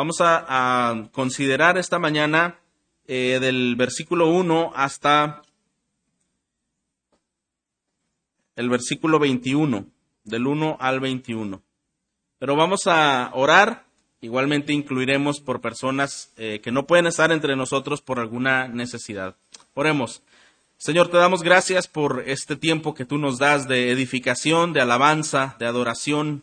[0.00, 2.58] Vamos a, considerar esta mañana
[3.06, 5.42] eh, del versículo 1 hasta
[8.56, 9.84] el versículo 21,
[10.24, 11.60] del 1 al 21.
[12.38, 13.84] Pero vamos a orar,
[14.22, 19.36] igualmente incluiremos por personas eh, que no pueden estar entre nosotros por alguna necesidad.
[19.74, 20.22] Oremos.
[20.78, 25.56] Señor, te damos gracias por este tiempo que tú nos das de edificación, de alabanza,
[25.58, 26.42] de adoración,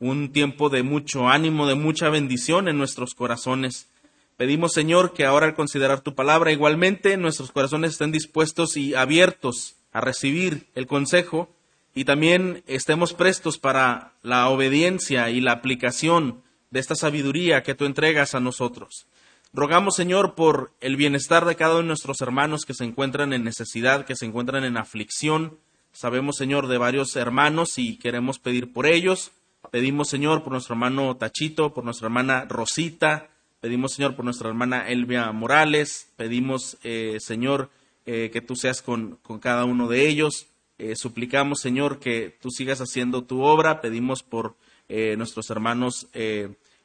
[0.00, 3.88] un tiempo de mucho ánimo, de mucha bendición en nuestros corazones.
[4.36, 9.74] Pedimos, Señor, que ahora al considerar tu palabra, igualmente nuestros corazones estén dispuestos y abiertos
[9.92, 11.50] a recibir el consejo
[11.94, 17.86] y también estemos prestos para la obediencia y la aplicación de esta sabiduría que tú
[17.86, 19.06] entregas a nosotros.
[19.52, 23.44] Rogamos, Señor, por el bienestar de cada uno de nuestros hermanos que se encuentran en
[23.44, 25.58] necesidad, que se encuentran en aflicción.
[25.90, 29.32] Sabemos, Señor, de varios hermanos y queremos pedir por ellos.
[29.70, 33.28] Pedimos, Señor, por nuestro hermano Tachito, por nuestra hermana Rosita.
[33.60, 36.10] Pedimos, Señor, por nuestra hermana Elvia Morales.
[36.16, 37.70] Pedimos, eh, Señor,
[38.06, 40.46] eh, que tú seas con, cada uno de ellos.
[40.78, 43.80] Eh, suplicamos, Señor, que tú sigas haciendo tu obra.
[43.80, 44.56] Pedimos por
[44.88, 46.08] nuestros hermanos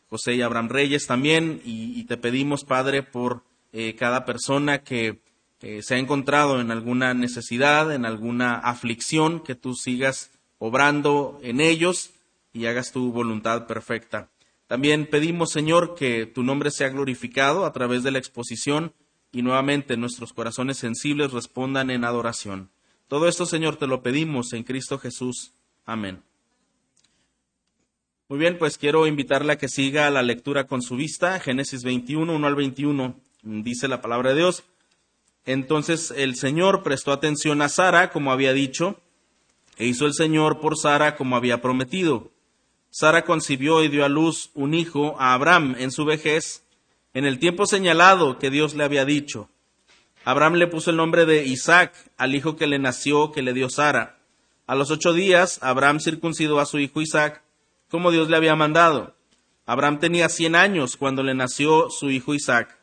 [0.10, 1.62] José y Abraham Reyes también.
[1.64, 3.44] Y, te pedimos, Padre, por
[3.98, 5.22] cada persona que
[5.80, 12.13] se ha encontrado en alguna necesidad, en alguna aflicción, que tú sigas obrando en ellos
[12.54, 14.30] y hagas tu voluntad perfecta.
[14.68, 18.94] También pedimos, Señor, que tu nombre sea glorificado a través de la exposición
[19.32, 22.70] y nuevamente nuestros corazones sensibles respondan en adoración.
[23.08, 25.54] Todo esto, Señor, te lo pedimos en Cristo Jesús.
[25.86, 26.22] Amén.
[28.30, 31.40] Muy bien, pues quiero invitarle a que siga la lectura con su vista.
[31.40, 34.64] Génesis 21, 1 al 21, dice la palabra de Dios.
[35.46, 39.00] Entonces el Señor prestó atención a Sara, como había dicho,
[39.78, 42.33] e hizo el Señor por Sara como había prometido.
[42.96, 46.64] Sara concibió y dio a luz un hijo a Abraham en su vejez,
[47.16, 49.50] en el tiempo señalado que Dios le había dicho.
[50.24, 53.68] Abraham le puso el nombre de Isaac al hijo que le nació, que le dio
[53.72, 54.20] Sara.
[54.68, 57.42] A los ocho días, Abraham circuncidó a su hijo Isaac,
[57.90, 59.16] como Dios le había mandado.
[59.66, 62.78] Abraham tenía cien años cuando le nació su hijo Isaac.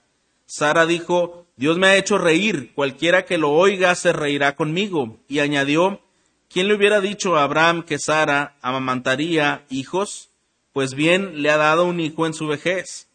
[0.44, 5.20] Sara dijo, Dios me ha hecho reír, cualquiera que lo oiga se reirá conmigo.
[5.28, 6.00] Y añadió,
[6.50, 10.30] ¿quién le hubiera dicho a Abraham que Sara amamantaría hijos?
[10.72, 13.08] Pues bien, le ha dado un hijo en su vejez.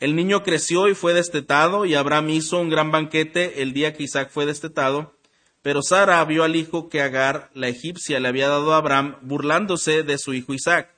[0.00, 4.04] El niño creció y fue destetado, y Abraham hizo un gran banquete el día que
[4.04, 5.14] Isaac fue destetado.
[5.62, 10.02] Pero Sara vio al hijo que Agar, la egipcia, le había dado a Abraham, burlándose
[10.02, 10.90] de su hijo Isaac.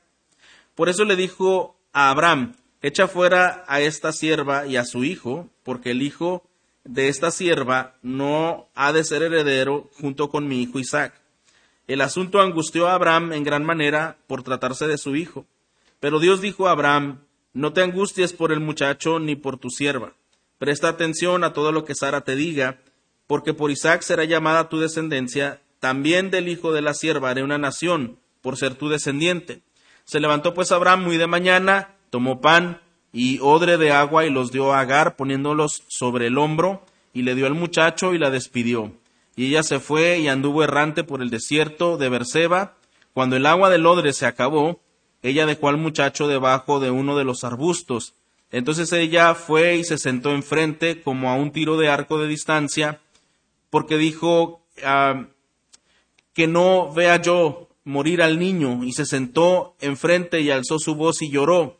[0.74, 5.48] Por eso le dijo a Abraham, echa fuera a esta sierva y a su hijo,
[5.64, 6.48] porque el hijo
[6.84, 11.21] de esta sierva no ha de ser heredero junto con mi hijo Isaac.
[11.92, 15.44] El asunto angustió a Abraham en gran manera por tratarse de su hijo.
[16.00, 17.18] Pero Dios dijo a Abraham,
[17.52, 20.14] no te angusties por el muchacho ni por tu sierva.
[20.56, 22.78] Presta atención a todo lo que Sara te diga,
[23.26, 27.58] porque por Isaac será llamada tu descendencia, también del hijo de la sierva haré una
[27.58, 29.60] nación, por ser tu descendiente.
[30.04, 32.80] Se levantó pues Abraham muy de mañana, tomó pan
[33.12, 37.34] y odre de agua y los dio a Agar, poniéndolos sobre el hombro, y le
[37.34, 38.94] dio al muchacho y la despidió.
[39.36, 42.76] Y ella se fue y anduvo errante por el desierto de Berseba.
[43.14, 44.80] Cuando el agua del odre se acabó,
[45.22, 48.14] ella dejó al muchacho debajo de uno de los arbustos.
[48.50, 53.00] Entonces ella fue y se sentó enfrente como a un tiro de arco de distancia,
[53.70, 55.24] porque dijo ah,
[56.34, 61.22] que no vea yo morir al niño, y se sentó enfrente y alzó su voz
[61.22, 61.78] y lloró.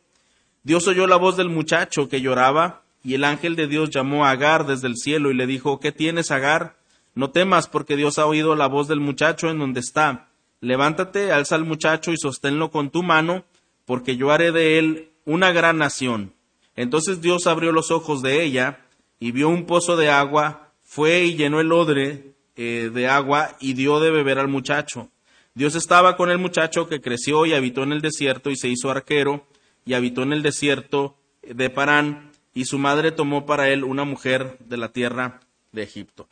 [0.63, 4.31] Dios oyó la voz del muchacho que lloraba, y el ángel de Dios llamó a
[4.31, 6.75] Agar desde el cielo y le dijo, ¿qué tienes, Agar?
[7.15, 10.29] No temas, porque Dios ha oído la voz del muchacho en donde está
[10.63, 13.43] levántate, alza al muchacho y sosténlo con tu mano,
[13.85, 16.33] porque yo haré de él una gran nación.
[16.75, 18.79] Entonces Dios abrió los ojos de ella
[19.19, 23.73] y vio un pozo de agua, fue y llenó el odre eh, de agua y
[23.73, 25.09] dio de beber al muchacho.
[25.53, 28.89] Dios estaba con el muchacho que creció y habitó en el desierto y se hizo
[28.89, 29.45] arquero
[29.85, 34.57] y habitó en el desierto de Parán y su madre tomó para él una mujer
[34.59, 35.41] de la tierra
[35.73, 36.27] de Egipto.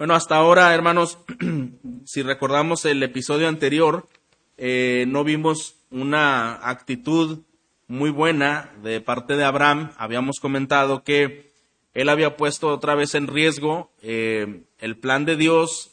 [0.00, 1.18] Bueno, hasta ahora, hermanos,
[2.06, 4.08] si recordamos el episodio anterior,
[4.56, 7.40] eh, no vimos una actitud
[7.86, 9.90] muy buena de parte de Abraham.
[9.98, 11.52] Habíamos comentado que
[11.92, 15.90] él había puesto otra vez en riesgo eh, el plan de Dios,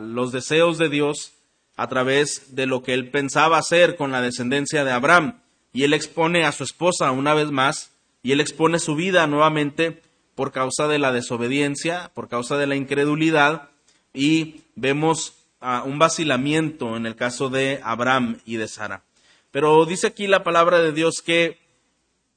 [0.00, 1.34] los deseos de Dios,
[1.76, 5.42] a través de lo que él pensaba hacer con la descendencia de Abraham.
[5.72, 10.02] Y él expone a su esposa una vez más, y él expone su vida nuevamente
[10.34, 13.70] por causa de la desobediencia, por causa de la incredulidad,
[14.12, 19.02] y vemos ah, un vacilamiento en el caso de Abraham y de Sara.
[19.50, 21.58] Pero dice aquí la palabra de Dios que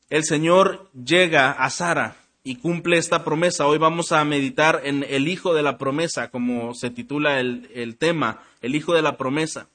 [0.10, 3.68] el Señor llega a Sara y cumple esta promesa.
[3.68, 7.98] Hoy vamos a meditar en el hijo de la promesa, como se titula el, el
[7.98, 9.68] tema, el hijo de la promesa.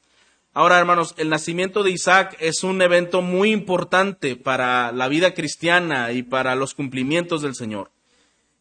[0.54, 6.12] Ahora, hermanos, el nacimiento de Isaac es un evento muy importante para la vida cristiana
[6.12, 7.90] y para los cumplimientos del Señor.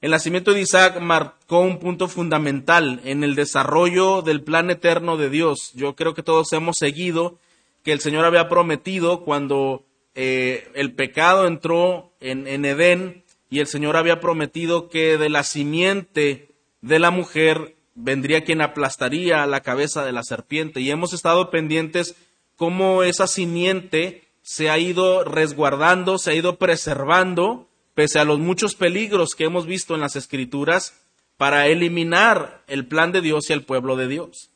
[0.01, 5.29] El nacimiento de Isaac marcó un punto fundamental en el desarrollo del plan eterno de
[5.29, 5.71] Dios.
[5.75, 7.37] Yo creo que todos hemos seguido
[7.83, 13.67] que el Señor había prometido cuando eh, el pecado entró en, en Edén y el
[13.67, 16.49] Señor había prometido que de la simiente
[16.81, 20.81] de la mujer vendría quien aplastaría la cabeza de la serpiente.
[20.81, 22.15] Y hemos estado pendientes
[22.55, 27.67] cómo esa simiente se ha ido resguardando, se ha ido preservando,
[28.01, 30.99] pese a los muchos peligros que hemos visto en las Escrituras,
[31.37, 34.49] para eliminar el plan de Dios y el pueblo de Dios.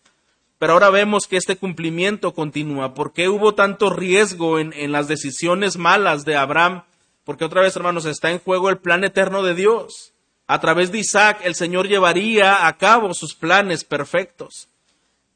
[0.57, 2.95] Pero ahora vemos que este cumplimiento continúa.
[2.95, 6.86] ¿Por qué hubo tanto riesgo en, en las decisiones malas de Abraham?
[7.24, 10.13] Porque otra vez, hermanos, está en juego el plan eterno de Dios.
[10.48, 14.69] A través de Isaac, el Señor llevaría a cabo sus planes perfectos.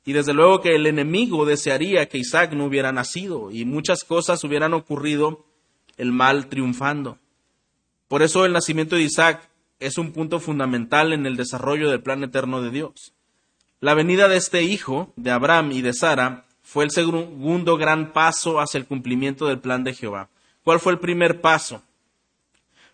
[0.03, 4.43] Y desde luego que el enemigo desearía que Isaac no hubiera nacido y muchas cosas
[4.43, 5.45] hubieran ocurrido,
[5.97, 7.19] el mal triunfando.
[8.09, 9.47] Por eso el nacimiento de Isaac
[9.79, 13.13] es un punto fundamental en el desarrollo del plan eterno de Dios.
[13.79, 18.59] La venida de este hijo, de Abraham y de Sara, fue el segundo gran paso
[18.59, 20.27] hacia el cumplimiento del plan de Jehová.
[20.63, 21.83] ¿Cuál fue el primer paso?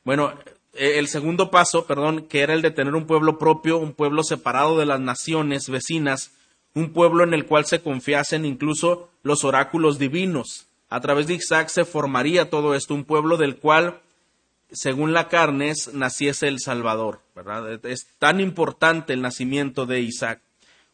[0.04, 0.34] Bueno,
[0.74, 4.22] eh, el segundo paso, perdón, que era el de tener un pueblo propio, un pueblo
[4.22, 6.32] separado de las naciones vecinas,
[6.74, 10.68] un pueblo en el cual se confiasen incluso los oráculos divinos.
[10.90, 14.02] A través de Isaac se formaría todo esto, un pueblo del cual,
[14.72, 17.22] según la carne, naciese el Salvador.
[17.36, 17.86] ¿verdad?
[17.86, 20.42] Es tan importante el nacimiento de Isaac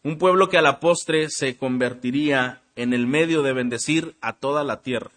[0.03, 4.63] un pueblo que a la postre se convertiría en el medio de bendecir a toda
[4.63, 5.11] la tierra.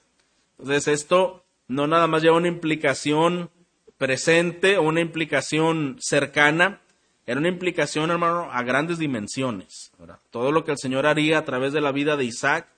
[0.58, 3.50] Entonces esto no nada más lleva una implicación
[3.96, 6.80] presente o una implicación cercana,
[7.26, 9.92] era una implicación, hermano, a grandes dimensiones.
[10.30, 12.68] Todo lo que el Señor haría a través de la vida de Isaac,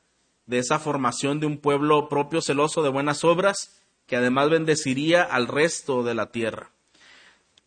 [0.47, 5.49] de esa formación de un pueblo propio celoso de buenas obras, que además bendeciría al
[5.49, 6.71] resto de la tierra.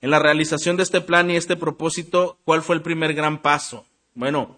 [0.01, 3.85] En la realización de este plan y este propósito, ¿cuál fue el primer gran paso?
[4.15, 4.57] Bueno,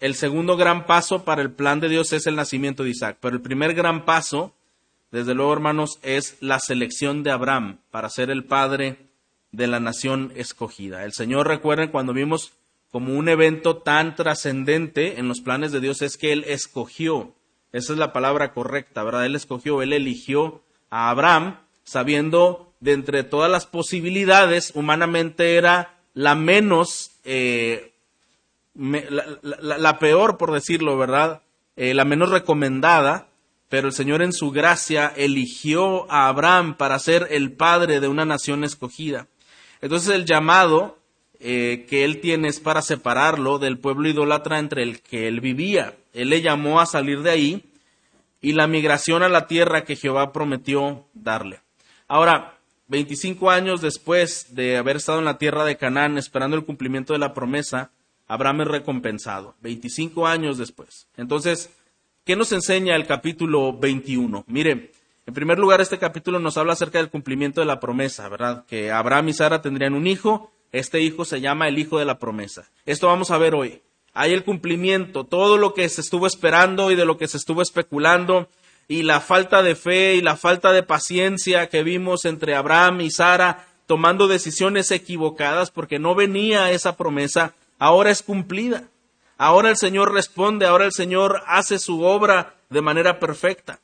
[0.00, 3.36] el segundo gran paso para el plan de Dios es el nacimiento de Isaac, pero
[3.36, 4.54] el primer gran paso,
[5.10, 8.96] desde luego hermanos, es la selección de Abraham para ser el padre
[9.52, 11.04] de la nación escogida.
[11.04, 12.52] El Señor, recuerden, cuando vimos
[12.90, 17.34] como un evento tan trascendente en los planes de Dios, es que Él escogió,
[17.72, 19.26] esa es la palabra correcta, ¿verdad?
[19.26, 26.34] Él escogió, Él eligió a Abraham, sabiendo de entre todas las posibilidades, humanamente era la
[26.34, 27.92] menos eh,
[28.74, 31.42] la, peor, por decirlo, ¿verdad?
[31.76, 33.28] Eh, la menos recomendada,
[33.68, 38.24] pero el Señor en su gracia eligió a Abraham para ser el padre de una
[38.24, 39.26] nación escogida.
[39.80, 40.98] Entonces el llamado
[41.40, 45.96] eh, que él tiene es para separarlo del pueblo idólatra entre el que él vivía.
[46.12, 47.67] Él le llamó a salir de ahí
[48.40, 51.60] y la migración a la tierra que Jehová prometió darle.
[52.06, 52.58] Ahora,
[52.88, 57.18] 25 años después de haber estado en la tierra de Canaán esperando el cumplimiento de
[57.18, 57.90] la promesa,
[58.26, 61.06] Abraham recompensado, 25 años después.
[61.16, 61.70] Entonces,
[62.24, 64.44] ¿qué nos enseña el capítulo 21?
[64.46, 64.92] Mire,
[65.26, 68.64] en primer lugar, este capítulo nos habla acerca del cumplimiento de la promesa, ¿verdad?
[68.66, 72.18] Que Abraham y Sara tendrían un hijo, este hijo se llama el hijo de la
[72.18, 72.70] promesa.
[72.86, 73.82] Esto vamos a ver hoy.
[74.14, 77.62] Hay el cumplimiento, todo lo que se estuvo esperando y de lo que se estuvo
[77.62, 78.48] especulando,
[78.88, 83.10] y la falta de fe y la falta de paciencia que vimos entre Abraham y
[83.10, 88.84] Sara tomando decisiones equivocadas porque no venía esa promesa, ahora es cumplida.
[89.38, 93.80] Ahora el Señor responde, ahora el Señor hace su obra de manera perfecta.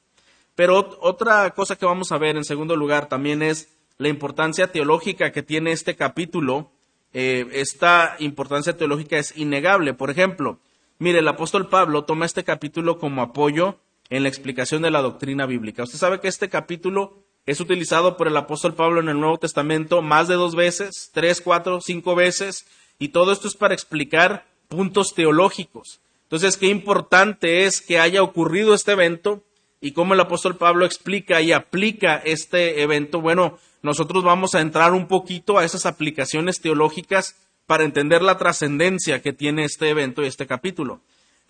[0.54, 5.33] Pero otra cosa que vamos a ver en segundo lugar también es la importancia teológica
[5.33, 6.71] que tiene este capítulo.
[7.14, 9.94] Eh, esta importancia teológica es innegable.
[9.94, 10.59] Por ejemplo,
[10.99, 13.78] mire, el apóstol Pablo toma este capítulo como apoyo
[14.11, 15.85] en la explicación de la doctrina bíblica.
[15.85, 20.02] Usted sabe que este capítulo es utilizado por el apóstol Pablo en el Nuevo Testamento
[20.02, 22.66] más de dos veces, tres, cuatro, cinco veces,
[22.99, 26.00] y todo esto es para explicar puntos teológicos.
[26.25, 29.42] Entonces, qué importante es que haya ocurrido este evento
[29.80, 33.21] y cómo el apóstol Pablo explica y aplica este evento.
[33.21, 37.37] Bueno, nosotros vamos a entrar un poquito a esas aplicaciones teológicas
[37.67, 41.00] para entender la trascendencia que tiene este evento y este capítulo.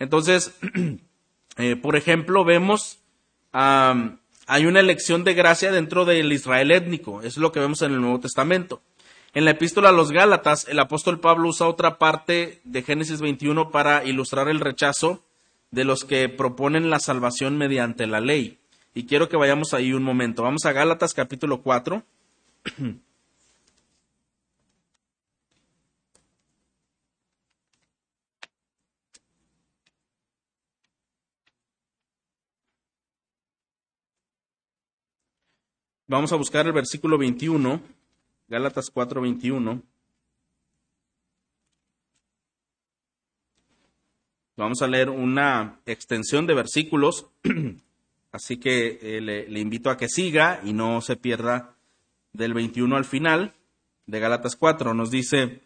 [0.01, 0.53] Entonces,
[1.59, 2.99] eh, por ejemplo, vemos,
[3.53, 7.23] hay una elección de gracia dentro del Israel étnico.
[7.23, 8.83] es lo que vemos en el Nuevo Testamento.
[9.33, 13.71] En la epístola a los Gálatas, el apóstol Pablo usa otra parte de Génesis 21
[13.71, 15.23] para ilustrar el rechazo
[15.71, 18.59] de los que proponen la salvación mediante la ley.
[18.93, 20.43] Y quiero que vayamos ahí un momento.
[20.43, 22.03] Vamos a Gálatas capítulo 4.
[36.07, 37.83] Vamos a buscar el versículo 21,
[38.49, 39.83] Gálatas 4, 21.
[44.57, 47.27] Vamos a leer una extensión de versículos,
[48.33, 51.74] así que eh, le, le, invito a que siga y no se pierda
[52.35, 53.55] del 21 al final
[54.07, 54.93] de Gálatas 4.
[54.93, 55.63] Nos dice,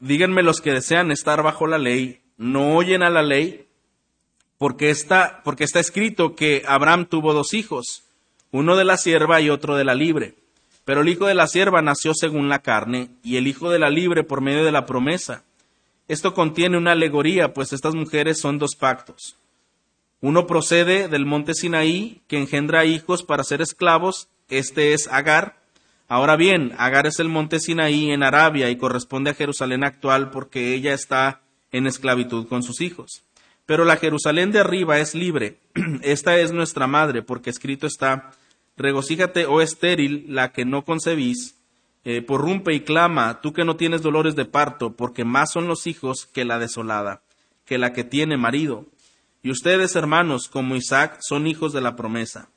[0.00, 3.68] díganme los que desean estar bajo la ley, no oyen a la ley,
[4.58, 8.02] porque está, porque está escrito que Abraham tuvo dos hijos,
[8.50, 10.34] uno de la sierva y otro de la libre.
[10.84, 13.90] Pero el hijo de la sierva nació según la carne, y el hijo de la
[13.90, 15.44] libre por medio de la promesa.
[16.08, 19.36] Esto contiene una alegoría, pues estas mujeres son dos pactos.
[20.20, 24.28] Uno procede del monte Sinaí, que engendra hijos para ser esclavos,
[24.58, 25.56] este es Agar.
[26.08, 30.74] Ahora bien, Agar es el monte Sinaí en Arabia y corresponde a Jerusalén actual porque
[30.74, 31.40] ella está
[31.70, 33.24] en esclavitud con sus hijos.
[33.66, 35.58] Pero la Jerusalén de arriba es libre.
[36.02, 38.32] Esta es nuestra madre, porque escrito está,
[38.76, 41.56] regocíjate, oh estéril, la que no concebís,
[42.04, 45.86] eh, porrumpe y clama, tú que no tienes dolores de parto, porque más son los
[45.86, 47.22] hijos que la desolada,
[47.64, 48.86] que la que tiene marido.
[49.42, 52.48] Y ustedes, hermanos, como Isaac, son hijos de la promesa.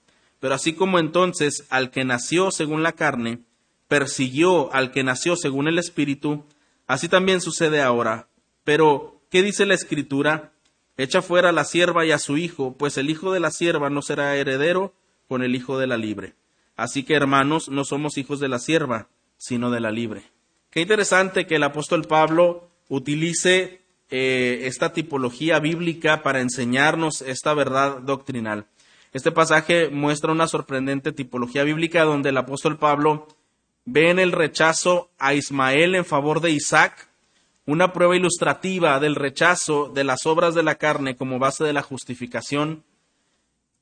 [0.46, 3.40] Pero así como entonces al que nació según la carne,
[3.88, 6.46] persiguió al que nació según el Espíritu,
[6.86, 8.28] así también sucede ahora.
[8.64, 10.52] Pero, ¿qué dice la Escritura?
[10.98, 13.90] Echa fuera a la sierva y a su hijo, pues el hijo de la sierva
[13.90, 14.94] no será heredero
[15.28, 16.36] con el hijo de la libre.
[16.76, 20.26] Así que, hermanos, no somos hijos de la sierva, sino de la libre.
[20.70, 27.98] Qué interesante que el apóstol Pablo utilice eh, esta tipología bíblica para enseñarnos esta verdad
[28.02, 28.68] doctrinal.
[29.16, 33.30] Este pasaje muestra una sorprendente tipología bíblica donde el apóstol Pablo
[33.86, 37.08] ve en el rechazo a Ismael en favor de Isaac
[37.66, 41.82] una prueba ilustrativa del rechazo de las obras de la carne como base de la
[41.82, 42.84] justificación.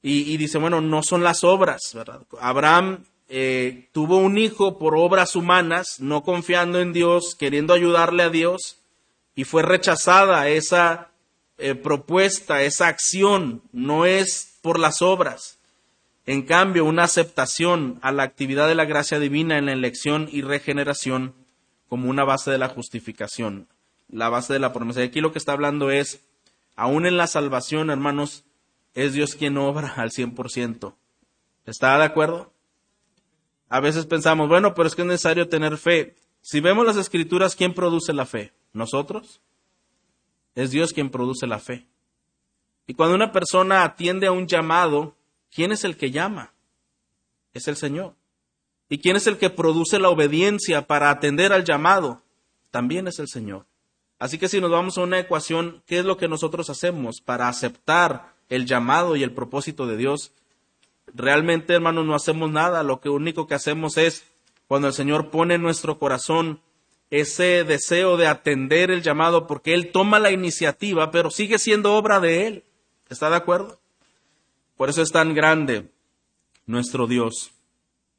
[0.04, 2.22] Y, dice, bueno, no son las obras, ¿verdad?
[2.40, 8.30] Abraham eh, tuvo un hijo por obras humanas, no confiando en Dios, queriendo ayudarle a
[8.30, 8.78] Dios,
[9.34, 11.10] y fue rechazada esa
[11.58, 15.60] eh, propuesta, esa acción, no es por las obras.
[16.26, 20.42] En cambio, una aceptación a la actividad de la gracia divina en la elección y
[20.42, 21.36] regeneración
[21.90, 23.68] como una base de la justificación,
[24.08, 25.02] la base de la promesa.
[25.02, 26.24] Y aquí lo que está hablando es,
[26.78, 28.46] aún en la salvación, hermanos,
[28.96, 30.96] es Dios quien obra al 100%.
[31.66, 32.54] ¿Está de acuerdo?
[33.68, 36.16] A veces pensamos, bueno, pero es que es necesario tener fe.
[36.42, 38.54] Si vemos las escrituras, ¿quién produce la fe?
[38.72, 39.42] ¿Nosotros?
[40.56, 41.86] Es Dios quien produce la fe.
[42.88, 45.16] Y cuando una persona atiende a un llamado,
[45.54, 46.54] ¿quién es el que llama?
[47.54, 48.16] Es el Señor.
[48.90, 52.22] ¿Y quién es el que produce la obediencia para atender al llamado?
[52.72, 53.66] También es el Señor.
[54.20, 57.48] Así que si nos vamos a una ecuación, ¿qué es lo que nosotros hacemos para
[57.48, 60.32] aceptar el llamado y el propósito de Dios?
[61.14, 62.84] Realmente, hermanos, no hacemos nada.
[62.84, 64.26] Lo que único que hacemos es,
[64.68, 66.62] cuando el Señor pone en nuestro corazón
[67.10, 72.20] ese deseo de atender el llamado, porque Él toma la iniciativa, pero sigue siendo obra
[72.20, 72.64] de Él.
[73.14, 73.80] ¿Está de acuerdo?
[74.76, 75.92] Por eso es tan grande
[76.66, 77.52] nuestro Dios.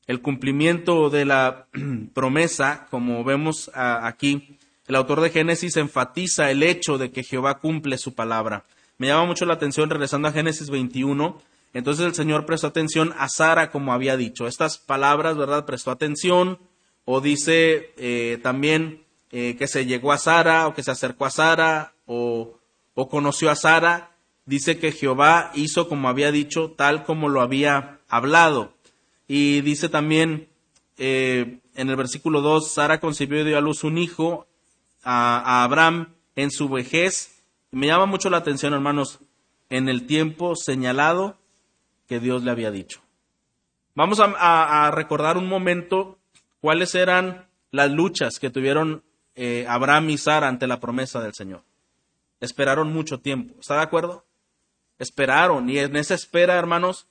[0.06, 1.66] El cumplimiento de la
[2.14, 7.98] promesa, como vemos aquí, el autor de Génesis enfatiza el hecho de que Jehová cumple
[7.98, 8.64] su palabra.
[8.96, 11.40] Me llama mucho la atención, regresando a Génesis 21,
[11.72, 14.46] entonces el Señor prestó atención a Sara como había dicho.
[14.46, 15.66] Estas palabras, ¿verdad?
[15.66, 16.58] Prestó atención.
[17.04, 21.30] O dice eh, también eh, que se llegó a Sara o que se acercó a
[21.30, 22.58] Sara o,
[22.94, 24.13] o conoció a Sara.
[24.46, 28.74] Dice que Jehová hizo como había dicho, tal como lo había hablado.
[29.26, 30.48] Y dice también
[30.98, 34.46] eh, en el versículo 2, Sara concibió y dio a luz un hijo
[35.02, 37.42] a, Abraham en su vejez.
[37.70, 39.18] Me llama mucho la atención, hermanos,
[39.70, 41.36] en el tiempo señalado
[42.06, 43.00] que Dios le había dicho.
[43.94, 46.18] Vamos a, recordar un momento
[46.60, 49.02] cuáles eran las luchas que tuvieron
[49.36, 51.62] eh, Abraham y Sara ante la promesa del Señor.
[52.40, 53.54] Esperaron mucho tiempo.
[53.60, 54.24] ¿Está de acuerdo?
[54.98, 55.68] Esperaron.
[55.68, 57.06] Y en esa espera, hermanos,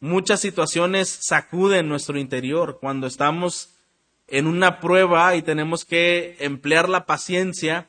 [0.00, 3.70] muchas situaciones sacuden nuestro interior cuando estamos
[4.28, 7.88] en una prueba y tenemos que emplear la paciencia.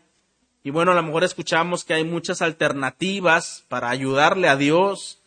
[0.63, 5.19] Y bueno, a lo mejor escuchamos que hay muchas alternativas para ayudarle a Dios,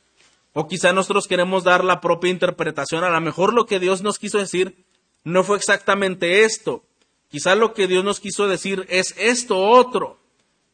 [0.53, 3.05] o quizá nosotros queremos dar la propia interpretación.
[3.05, 4.87] A lo mejor lo que Dios nos quiso decir
[5.23, 6.83] no fue exactamente esto.
[7.29, 10.19] Quizá lo que Dios nos quiso decir es esto otro.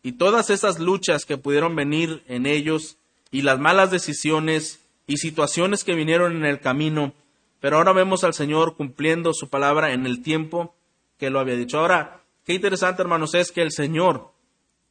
[0.02, 2.96] Y todas esas luchas que pudieron venir en ellos
[3.32, 7.12] y las malas decisiones y situaciones que vinieron en el camino,
[7.58, 10.74] pero ahora vemos al Señor cumpliendo su palabra en el tiempo
[11.18, 11.80] que lo había dicho.
[11.80, 14.30] Ahora, qué interesante, hermanos, es que el Señor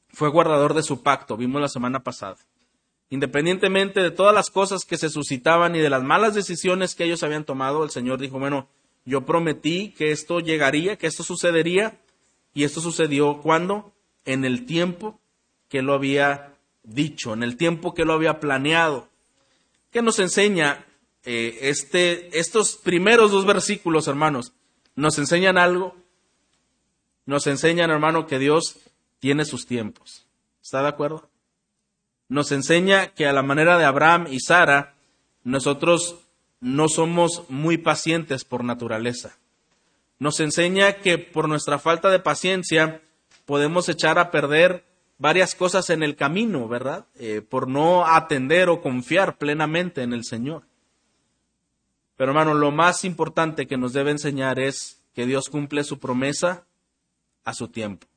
[0.09, 2.35] fue guardador de su pacto, vimos la semana pasada.
[3.09, 7.23] Independientemente de todas las cosas que se suscitaban y de las malas decisiones que ellos
[7.23, 8.67] habían tomado, el Señor dijo, bueno,
[9.05, 11.99] yo prometí que esto llegaría, que esto sucedería,
[12.53, 13.93] y esto sucedió cuando?
[14.25, 15.19] En el tiempo
[15.69, 16.50] que lo había
[16.83, 19.09] dicho, en el tiempo que lo había planeado.
[19.91, 20.85] ¿Qué nos enseña
[21.25, 24.53] eh, este, estos primeros dos versículos, hermanos?
[24.95, 25.95] ¿Nos enseñan algo?
[27.25, 28.79] Nos enseñan, hermano, que Dios
[29.19, 30.25] tiene sus tiempos.
[30.61, 31.29] ¿Está de acuerdo?
[32.27, 34.95] Nos enseña que a la manera de Abraham y Sara,
[35.43, 36.19] nosotros
[36.61, 39.37] no somos muy pacientes por naturaleza.
[40.19, 43.01] Nos enseña que por nuestra falta de paciencia
[43.45, 44.85] podemos echar a perder
[45.21, 47.05] varias cosas en el camino, ¿verdad?
[47.13, 50.63] Eh, por no atender o confiar plenamente en el Señor.
[52.17, 56.65] Pero hermano, lo más importante que nos debe enseñar es que Dios cumple su promesa
[57.43, 58.07] a su tiempo.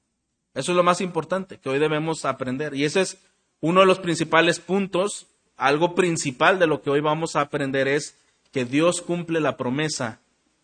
[0.54, 2.74] Eso es lo más importante que hoy debemos aprender.
[2.74, 3.18] Y ese es
[3.60, 5.26] uno de los principales puntos,
[5.58, 8.16] algo principal de lo que hoy vamos a aprender es
[8.50, 10.20] que Dios cumple la promesa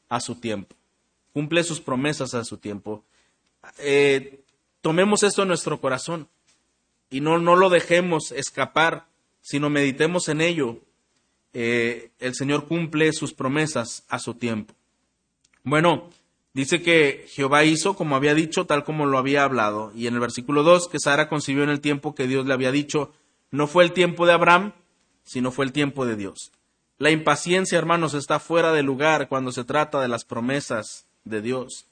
[0.09, 0.75] a su tiempo,
[1.35, 3.05] cumple sus promesas a su tiempo.
[3.79, 4.41] Eh,
[4.81, 6.29] tomemos esto en nuestro corazón
[7.11, 9.07] y no, no lo dejemos escapar,
[9.41, 10.79] sino meditemos en ello.
[11.53, 14.75] Eh, el Señor cumple sus promesas a su tiempo.
[15.65, 16.09] Bueno,
[16.55, 19.93] dice que Jehová hizo como había dicho, tal como lo había hablado.
[19.95, 22.73] Y en el versículo 2, que Sara concibió en el tiempo que Dios le había
[22.73, 23.13] dicho,
[23.51, 24.73] no fue el tiempo de Abraham,
[25.25, 26.53] sino fue el tiempo de Dios.
[26.99, 31.87] La impaciencia, hermanos, está fuera de lugar cuando se trata de las promesas de Dios.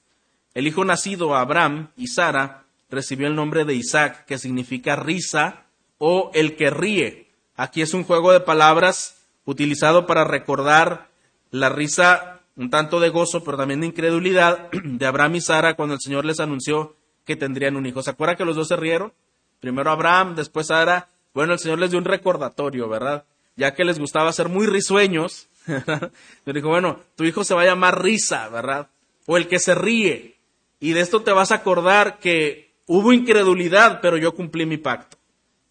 [0.53, 5.65] El hijo nacido a Abraham y Sara recibió el nombre de Isaac, que significa risa
[5.97, 7.27] o el que ríe.
[7.55, 11.09] Aquí es un juego de palabras utilizado para recordar
[11.51, 15.95] la risa un tanto de gozo, pero también de incredulidad de Abraham y Sara cuando
[15.95, 18.01] el Señor les anunció que tendrían un hijo.
[18.01, 19.13] ¿Se acuerdan que los dos se rieron?
[19.59, 21.09] Primero Abraham, después Sara.
[21.33, 23.25] Bueno, el Señor les dio un recordatorio, ¿verdad?
[23.59, 25.49] ya que les gustaba ser muy risueños,
[26.45, 28.87] le dijo, bueno, tu hijo se va a llamar risa, ¿verdad?
[29.25, 30.37] O el que se ríe.
[30.79, 35.17] Y de esto te vas a acordar que hubo incredulidad, pero yo cumplí mi pacto.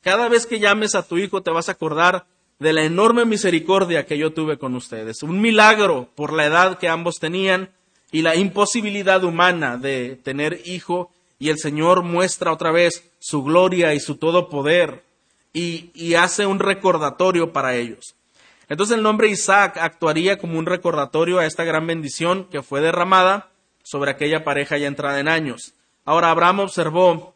[0.00, 2.26] Cada vez que llames a tu hijo te vas a acordar
[2.60, 5.24] de la enorme misericordia que yo tuve con ustedes.
[5.24, 7.70] Un milagro por la edad que ambos tenían
[8.12, 11.10] y la imposibilidad humana de tener hijo.
[11.40, 15.02] Y el Señor muestra otra vez su gloria y su todo poder
[15.52, 18.14] y, hace un recordatorio para ellos.
[18.68, 23.48] Entonces el nombre Isaac actuaría como un recordatorio a esta gran bendición que fue derramada
[23.82, 25.74] sobre aquella pareja ya entrada en años.
[26.08, 27.34] Ahora Abraham observó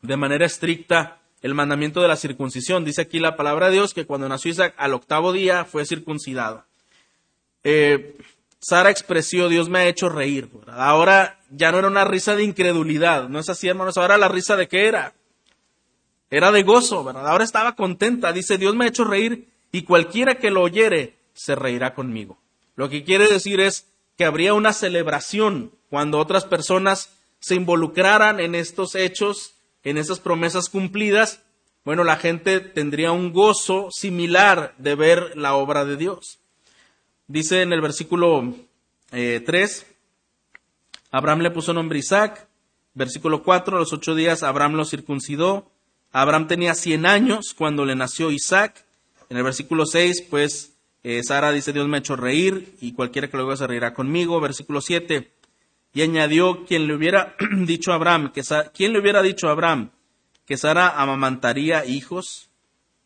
[0.00, 2.82] de manera estricta el mandamiento de la circuncisión.
[2.82, 6.64] Dice aquí la palabra de Dios que cuando nació Isaac al octavo día fue circuncidado.
[7.62, 8.16] Eh,
[8.58, 10.48] Sara expresó, Dios me ha hecho reír.
[10.66, 14.56] Ahora ya no era una risa de incredulidad, no es así hermanos, ahora la risa
[14.56, 15.12] de qué era?
[16.30, 17.28] Era de gozo, ¿verdad?
[17.28, 18.32] Ahora estaba contenta.
[18.32, 22.38] Dice, Dios me ha hecho reír y cualquiera que lo oyere se reirá conmigo.
[22.76, 28.54] Lo que quiere decir es que habría una celebración cuando otras personas se involucraran en
[28.54, 31.42] estos hechos, en esas promesas cumplidas.
[31.84, 36.40] Bueno, la gente tendría un gozo similar de ver la obra de Dios.
[37.28, 38.54] Dice en el versículo
[39.10, 39.86] 3, eh,
[41.10, 42.48] Abraham le puso nombre Isaac.
[42.94, 45.70] Versículo 4, a los ocho días Abraham lo circuncidó
[46.12, 48.86] Abraham tenía 100 años cuando le nació Isaac.
[49.28, 50.72] En el versículo 6, pues
[51.02, 53.92] eh, Sara dice, Dios me ha hecho reír y cualquiera que lo vea se reirá
[53.92, 54.40] conmigo.
[54.40, 55.30] Versículo 7,
[55.96, 58.42] y añadió, quien le hubiera dicho a Abraham, que
[58.74, 59.92] ¿quién le hubiera dicho a Abraham
[60.44, 62.50] que Sara amamantaría hijos?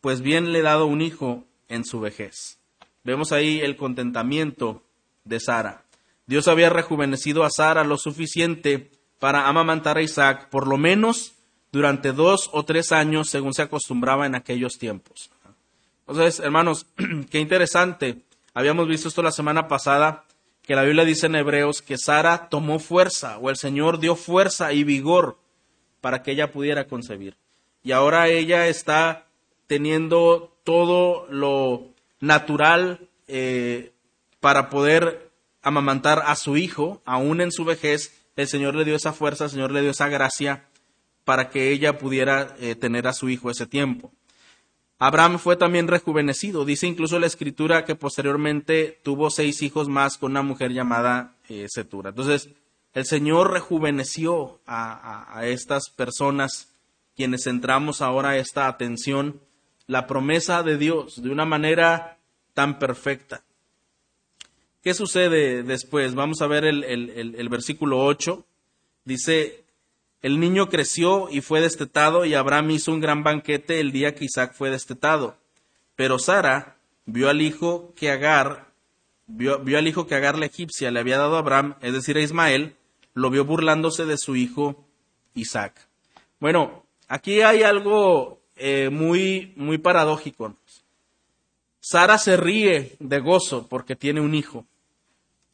[0.01, 2.59] Pues bien le he dado un hijo en su vejez.
[3.05, 4.83] Vemos ahí el contentamiento
[5.23, 5.85] de Sara.
[6.25, 11.31] Dios había rejuvenecido a Sara lo suficiente para amamantar a Isaac, por lo menos
[11.71, 15.31] durante dos o tres años según se acostumbraba en aquellos tiempos.
[16.09, 16.87] Entonces, hermanos,
[17.31, 18.23] qué interesante.
[18.53, 20.25] Habíamos visto esto la semana pasada,
[20.71, 24.71] que la Biblia dice en Hebreos que Sara tomó fuerza, o el Señor dio fuerza
[24.71, 25.37] y vigor
[25.99, 27.35] para que ella pudiera concebir.
[27.83, 29.27] Y ahora ella está
[29.67, 31.89] teniendo todo lo
[32.21, 33.91] natural eh,
[34.39, 38.23] para poder amamantar a su hijo, aún en su vejez.
[38.37, 40.69] El Señor le dio esa fuerza, el Señor le dio esa gracia
[41.25, 44.13] para que ella pudiera eh, tener a su hijo ese tiempo.
[45.03, 46.63] Abraham fue también rejuvenecido.
[46.63, 51.65] Dice incluso la escritura que posteriormente tuvo seis hijos más con una mujer llamada eh,
[51.69, 52.09] Setura.
[52.09, 52.49] Entonces,
[52.93, 56.71] el Señor rejuveneció a, estas personas
[57.15, 59.41] quienes centramos ahora esta atención,
[59.87, 62.19] la promesa de Dios de una manera
[62.53, 63.41] tan perfecta.
[64.83, 66.13] ¿Qué sucede después?
[66.13, 68.45] Vamos a ver el, el versículo 8.
[69.05, 69.60] Dice,
[70.21, 74.25] el niño creció y fue destetado y Abraham hizo un gran banquete el día que
[74.25, 75.35] Isaac fue destetado.
[75.95, 78.67] Pero Sara vio al hijo que Agar,
[79.25, 82.21] vio, al hijo que Agar la egipcia le había dado a Abraham, es decir, a
[82.21, 82.75] Ismael,
[83.13, 84.85] lo vio burlándose de su hijo
[85.33, 85.87] Isaac.
[86.39, 90.55] Bueno, aquí hay algo eh, muy, muy paradójico.
[91.79, 94.65] Sara se ríe de gozo porque tiene un hijo.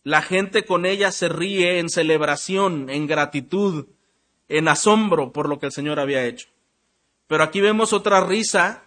[0.04, 3.88] La gente con ella se ríe en celebración, en gratitud,
[4.50, 6.48] en asombro por lo que el Señor había hecho.
[7.28, 8.84] Pero aquí vemos otra risa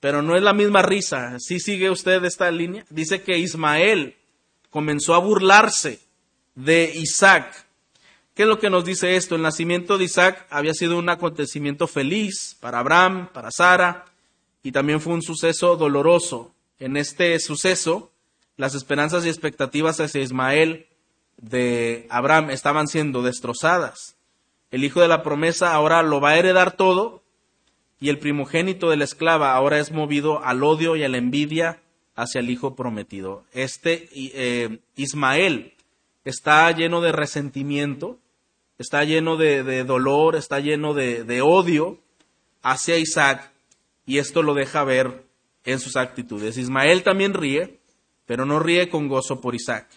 [0.00, 1.36] pero no es la misma risa.
[1.38, 2.84] ¿Sí sigue usted esta línea?
[2.90, 4.16] Dice que Ismael
[4.70, 6.00] comenzó a burlarse
[6.54, 7.66] de Isaac.
[8.34, 9.34] ¿Qué es lo que nos dice esto?
[9.34, 14.04] El nacimiento de Isaac había sido un acontecimiento feliz para Abraham, para Sara,
[14.62, 16.54] y también fue un suceso doloroso.
[16.78, 18.12] En este suceso,
[18.56, 20.86] las esperanzas y expectativas hacia Ismael
[21.38, 24.14] de Abraham estaban siendo destrozadas.
[24.70, 27.22] El hijo de la promesa ahora lo va a heredar todo,
[28.00, 31.80] y el primogénito de la esclava ahora es movido al odio y a la envidia
[32.14, 33.44] hacia el hijo prometido.
[33.52, 35.74] Este eh, Ismael
[36.24, 38.18] está lleno de resentimiento,
[38.78, 41.98] está lleno de, dolor, está lleno de, de odio
[42.62, 43.50] hacia Isaac
[44.06, 45.24] y esto lo deja ver
[45.64, 46.56] en sus actitudes.
[46.56, 47.78] Ismael también ríe,
[48.26, 49.88] pero no ríe con gozo por Isaac.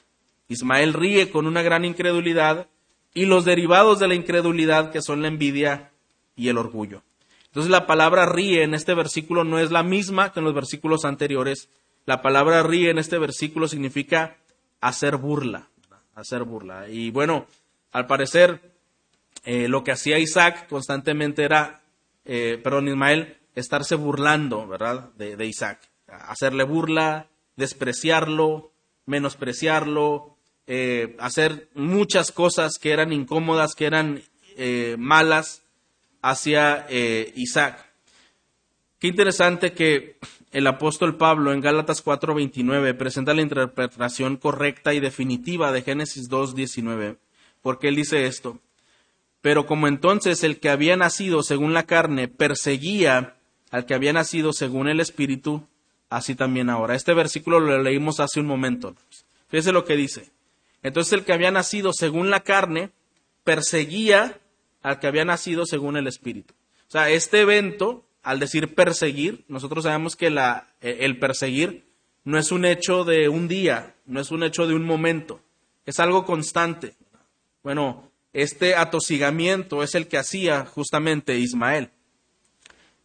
[0.47, 2.67] Ismael ríe con una gran incredulidad
[3.13, 5.91] y los derivados de la incredulidad que son la envidia
[6.35, 7.03] y el orgullo.
[7.45, 11.03] Entonces la palabra ríe en este versículo no es la misma que en los versículos
[11.03, 11.69] anteriores.
[12.05, 14.37] La palabra ríe en este versículo significa
[14.79, 15.67] hacer burla,
[16.15, 16.87] hacer burla.
[16.87, 17.45] Y bueno,
[17.91, 18.61] al parecer
[19.43, 21.81] eh, lo que hacía Isaac constantemente era,
[22.25, 25.09] eh, perdón, Ismael, estarse burlando, ¿verdad?
[25.15, 25.79] De, Isaac.
[26.07, 28.71] Hacerle burla, despreciarlo,
[29.05, 30.37] menospreciarlo,
[30.73, 34.23] eh, hacer muchas cosas que eran incómodas, que eran
[34.97, 35.63] malas
[36.21, 37.85] hacia eh, Isaac.
[38.99, 40.17] Qué interesante que
[40.51, 47.17] el apóstol Pablo en Gálatas 4:29 presenta la interpretación correcta y definitiva de Génesis 2:19,
[47.61, 48.59] porque él dice esto,
[49.41, 53.35] pero como entonces el que había nacido según la carne perseguía
[53.71, 55.65] al que había nacido según el Espíritu,
[56.09, 56.93] así también ahora.
[56.93, 58.95] Este versículo lo leímos hace un momento.
[59.47, 60.29] Fíjese lo que dice.
[60.83, 62.91] Entonces el que había nacido según la carne
[63.43, 64.39] perseguía
[64.81, 66.53] al que había nacido según el Espíritu.
[66.87, 71.85] O sea, este evento, al decir perseguir, nosotros sabemos que eh, el perseguir
[72.23, 75.41] no es un hecho de un día, no es un hecho de un momento,
[75.85, 76.95] es algo constante.
[77.63, 81.91] Bueno, este atosigamiento es el que hacía justamente Ismael.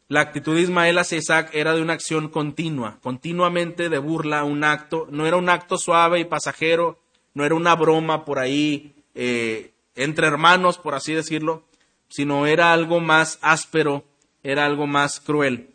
[0.08, 4.62] La actitud de Ismael hacia Isaac era de una acción continua, continuamente de burla, un
[4.62, 7.00] acto, no era un acto suave y pasajero,
[7.36, 11.64] no era una broma por ahí eh, entre hermanos, por así decirlo,
[12.08, 14.06] sino era algo más áspero,
[14.42, 15.68] era algo más cruel.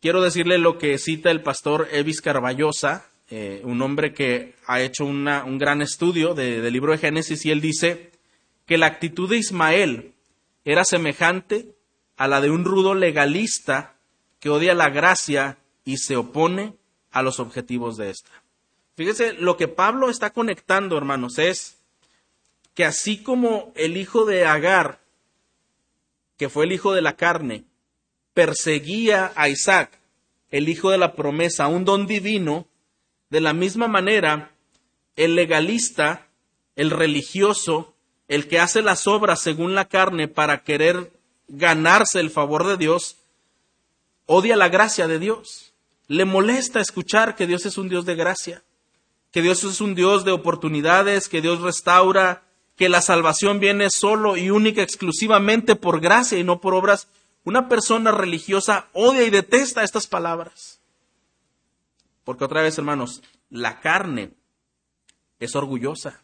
[0.00, 5.04] Quiero decirle lo que cita el pastor Evis Carballosa, eh, un hombre que ha hecho
[5.06, 8.12] un gran estudio del libro de Génesis, y él dice
[8.64, 10.14] que la actitud de Ismael
[10.64, 11.74] era semejante
[12.16, 13.96] a la de un rudo legalista
[14.38, 16.76] que odia la gracia y se opone
[17.10, 18.39] a los objetivos de esta.
[19.00, 21.78] Fíjese, lo que Pablo está conectando, hermanos, es
[22.74, 25.00] que así como el hijo de Agar,
[26.36, 27.64] que fue el hijo de la carne,
[28.34, 29.98] perseguía a Isaac,
[30.50, 32.66] el hijo de la promesa, un don divino,
[33.30, 34.50] de la misma manera,
[35.16, 36.26] el legalista,
[36.76, 37.94] el religioso,
[38.28, 41.10] el que hace las obras según la carne para querer
[41.48, 43.16] ganarse el favor de Dios,
[44.26, 45.72] odia la gracia de Dios.
[46.06, 48.62] Le molesta escuchar que Dios es un Dios de gracia,
[49.30, 52.42] que Dios es un Dios de oportunidades, que Dios restaura,
[52.76, 57.08] que la salvación viene solo y única exclusivamente por gracia y no por obras,
[57.44, 60.80] una persona religiosa odia y detesta estas palabras.
[62.24, 64.32] Porque otra vez, hermanos, la carne
[65.38, 66.22] es orgullosa.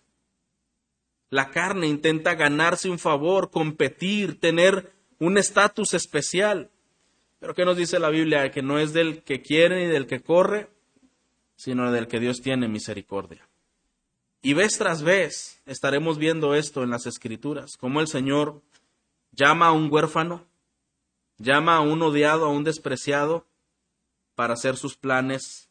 [1.31, 6.71] La carne intenta ganarse un favor, competir, tener un estatus especial.
[7.41, 8.51] Pero ¿qué nos dice la Biblia?
[8.51, 10.69] Que no es del que quiere ni del que corre,
[11.57, 13.49] sino del que Dios tiene misericordia.
[14.43, 18.63] Y vez tras vez estaremos viendo esto en las escrituras, como el Señor
[19.33, 20.45] llama a un huérfano,
[21.39, 23.45] llama a un odiado, a un despreciado,
[24.35, 25.69] para hacer sus planes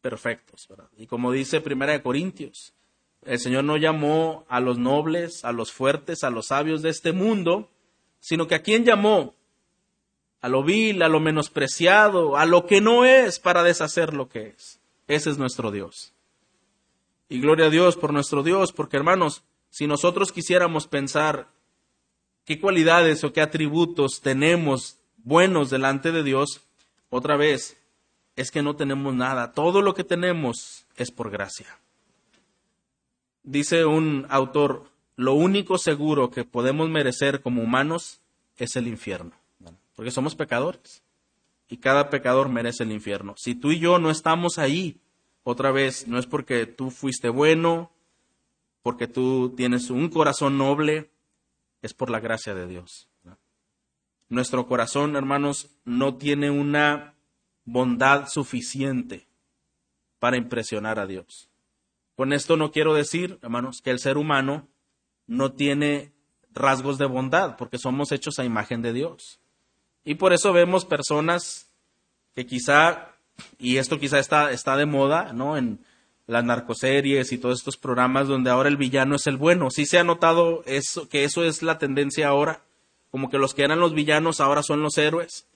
[0.00, 0.68] perfectos.
[0.96, 2.74] Y como dice Primera de Corintios,
[3.24, 7.12] el Señor no llamó a los nobles, a los fuertes, a los sabios de este
[7.12, 7.70] mundo,
[8.20, 9.34] sino que a quien llamó,
[10.40, 14.48] a lo vil, a lo menospreciado, a lo que no es para deshacer lo que
[14.48, 14.77] es.
[15.08, 16.12] Ese es nuestro Dios.
[17.28, 21.48] Y gloria a Dios por nuestro Dios, porque hermanos, si nosotros quisiéramos pensar
[22.44, 26.60] qué cualidades o qué atributos tenemos buenos delante de Dios,
[27.10, 27.76] otra vez,
[28.36, 29.52] es que no tenemos nada.
[29.52, 31.78] Todo lo que tenemos es por gracia.
[33.42, 38.20] Dice un autor, lo único seguro que podemos merecer como humanos
[38.58, 39.32] es el infierno,
[39.96, 41.02] porque somos pecadores
[41.68, 43.34] y cada pecador merece el infierno.
[43.36, 45.00] Si tú y yo no estamos ahí,
[45.42, 47.92] otra vez, no es porque tú fuiste bueno,
[48.82, 51.10] porque tú tienes un corazón noble,
[51.82, 53.08] es por la gracia de Dios.
[54.28, 57.14] Nuestro corazón, hermanos, no tiene una
[57.64, 59.26] bondad suficiente
[60.18, 61.48] para impresionar a Dios.
[62.14, 64.68] Con esto no quiero decir, hermanos, que el ser humano
[65.26, 66.12] no tiene
[66.52, 69.40] rasgos de bondad, porque somos hechos a imagen de Dios.
[70.08, 71.66] Y por eso vemos personas
[72.34, 73.10] que quizá,
[73.58, 75.58] y esto quizá está, está de moda, ¿no?
[75.58, 75.80] En
[76.26, 79.70] las narcoseries y todos estos programas donde ahora el villano es el bueno.
[79.70, 82.62] Sí se ha notado eso, que eso es la tendencia ahora,
[83.10, 85.46] como que los que eran los villanos ahora son los héroes.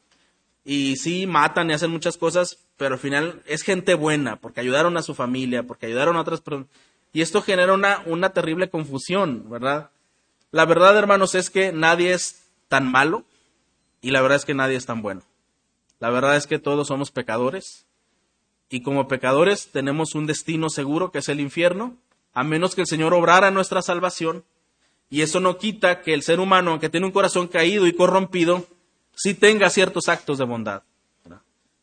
[0.67, 4.99] Y sí, matan y hacen muchas cosas, pero al final es gente buena, porque ayudaron
[4.99, 6.69] a su familia, porque ayudaron a otras personas.
[7.15, 9.89] Y esto genera una, una terrible confusión, ¿verdad?
[10.51, 13.25] La verdad, hermanos, es que nadie es tan malo
[14.03, 15.23] y la verdad es que nadie es tan bueno.
[16.01, 17.87] La verdad es que todos somos pecadores
[18.69, 21.97] y como pecadores tenemos un destino seguro que es el infierno,
[22.35, 24.45] a menos que el Señor obrara nuestra salvación.
[25.09, 28.67] Y eso no quita que el ser humano, aunque tiene un corazón caído y corrompido,
[29.15, 30.83] sí tenga ciertos actos de bondad.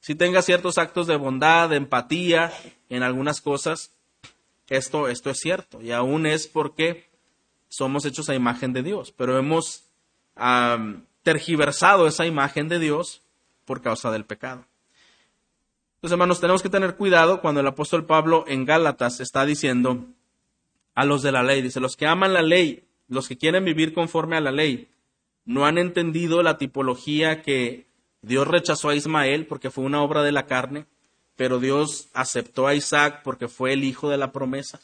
[0.02, 2.52] Si tenga ciertos actos de bondad, de empatía
[2.90, 3.92] en algunas cosas,
[4.68, 5.82] esto, esto es cierto.
[5.82, 7.08] Y aún es porque
[7.70, 9.14] somos hechos a imagen de Dios.
[9.16, 9.84] Pero hemos
[11.30, 13.22] tergiversado esa imagen de Dios
[13.66, 14.66] por causa del pecado.
[15.98, 20.08] Entonces, hermanos, tenemos que tener cuidado cuando el apóstol Pablo en Gálatas está diciendo
[20.96, 23.94] a los de la ley, dice, los que aman la ley, los que quieren vivir
[23.94, 24.90] conforme a la ley,
[25.46, 27.86] no han entendido la tipología que
[28.24, 30.88] Dios rechazó a Ismael porque fue una obra de la carne,
[31.36, 34.80] pero Dios aceptó a Isaac porque fue el hijo de la promesa.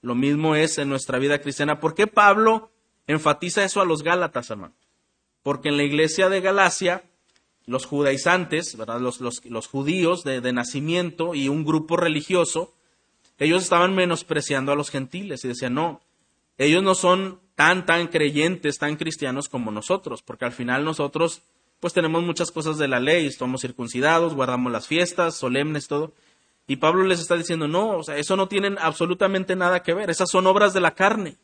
[0.00, 1.80] Lo mismo es en nuestra vida cristiana.
[1.80, 2.70] ¿Por qué Pablo
[3.08, 4.74] enfatiza eso a los Gálatas, hermano?
[5.42, 7.04] Porque en la iglesia de Galacia,
[7.66, 9.00] los judaizantes, ¿verdad?
[9.00, 12.74] Los, los, judíos de, de nacimiento y un grupo religioso,
[13.38, 16.00] ellos estaban menospreciando a los gentiles y decían, no,
[16.58, 21.42] ellos no son tan, tan creyentes, tan cristianos como nosotros, porque al final nosotros
[21.82, 26.14] pues tenemos muchas cosas de la ley, somos circuncidados, guardamos las fiestas, solemnes, todo.
[26.68, 30.08] Y Pablo les está diciendo, no, o sea, eso no tiene absolutamente nada que ver,
[30.08, 31.38] esas son obras de la carne.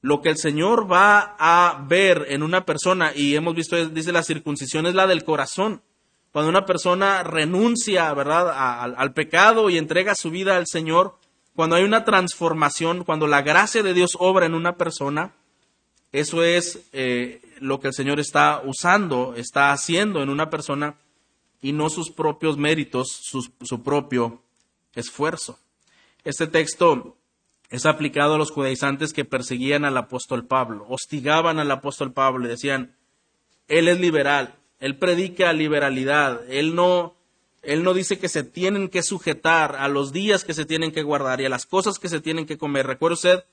[0.00, 4.22] Lo que el Señor va a ver en una persona, y hemos visto, dice la
[4.22, 5.82] circuncisión es la del corazón.
[6.32, 8.50] Cuando una persona renuncia, ¿verdad?,
[8.96, 11.16] al pecado y entrega su vida al Señor,
[11.58, 15.32] cuando hay una transformación, cuando la gracia de Dios obra en una persona,
[16.12, 20.96] eso es eh, lo que el Señor está usando, está haciendo en una persona
[21.60, 24.40] y no sus propios méritos, su, propio
[24.94, 25.58] esfuerzo.
[26.22, 27.17] Este texto
[27.70, 32.48] es aplicado a los judaizantes que perseguían al apóstol Pablo, hostigaban al apóstol Pablo y
[32.48, 32.96] decían,
[33.68, 37.14] él es liberal, él predica liberalidad, él no,
[37.62, 41.02] él no dice que se tienen que sujetar a los días que se tienen que
[41.02, 42.86] guardar y a las cosas que se tienen que comer.
[42.86, 43.44] Recuerde usted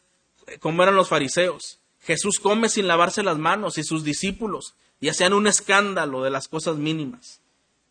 [0.60, 1.80] cómo eran los fariseos.
[2.01, 6.47] Jesús come sin lavarse las manos y sus discípulos y hacían un escándalo de las
[6.47, 7.41] cosas mínimas.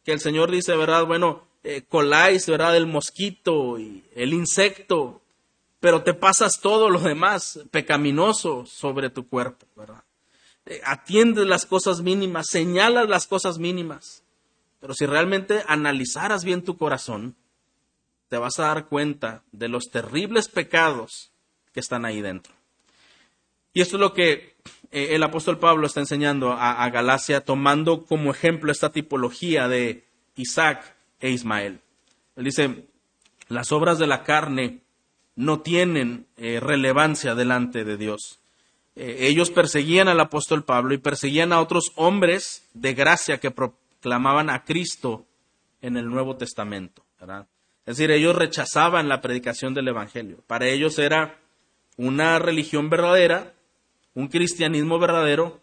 [0.05, 1.05] Que el Señor dice, ¿verdad?
[1.05, 2.77] Bueno, eh, coláis, ¿verdad?
[2.77, 5.21] El mosquito y el insecto,
[5.85, 10.03] pero te pasas todo lo demás pecaminoso sobre tu cuerpo, ¿verdad?
[10.65, 14.23] Eh, atiendes las cosas mínimas, señalas las cosas mínimas.
[14.81, 17.37] Pero si realmente analizaras bien tu corazón,
[18.31, 21.33] te vas a dar cuenta de los terribles pecados
[21.75, 22.55] que están ahí dentro.
[23.75, 24.57] Y esto es lo que
[24.91, 30.97] eh, el apóstol Pablo está enseñando a, Galacia, tomando como ejemplo esta tipología de Isaac
[31.21, 31.81] e Ismael.
[32.37, 32.87] Él dice,
[33.49, 34.84] las obras de la carne
[35.37, 38.41] no tienen eh, relevancia delante de Dios.
[38.97, 44.51] Eh, ellos perseguían al apóstol Pablo y perseguían a otros hombres de gracia que proclamaban
[44.51, 45.25] a Cristo
[45.83, 47.03] en el Nuevo Testamento.
[47.87, 50.39] Es decir, ellos rechazaban la predicación del Evangelio.
[50.47, 51.39] Para ellos era
[51.97, 53.55] una religión verdadera
[54.15, 55.61] un cristianismo verdadero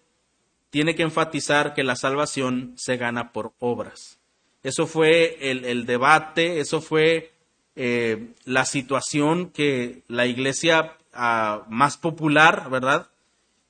[0.70, 4.20] tiene que enfatizar que la salvación se gana por obras.
[4.64, 7.32] Eso fue el, debate, eso fue
[7.76, 13.10] eh, la situación que la iglesia ah, más popular, ¿verdad?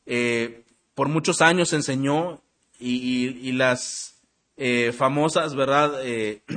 [0.06, 0.64] Eh,
[0.96, 2.42] por muchos años enseñó
[2.80, 4.16] y, las
[4.58, 5.94] eh, famosas, ¿verdad?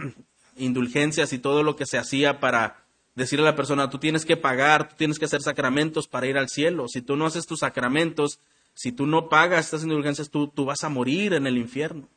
[0.56, 4.36] indulgencias y todo lo que se hacía para decirle a la persona, tú tienes que
[4.36, 6.88] pagar, tú tienes que hacer sacramentos para ir al cielo.
[6.88, 8.40] Si tú no haces tus sacramentos,
[8.74, 12.08] si tú no pagas estas indulgencias, tú, tú vas a morir en el infierno.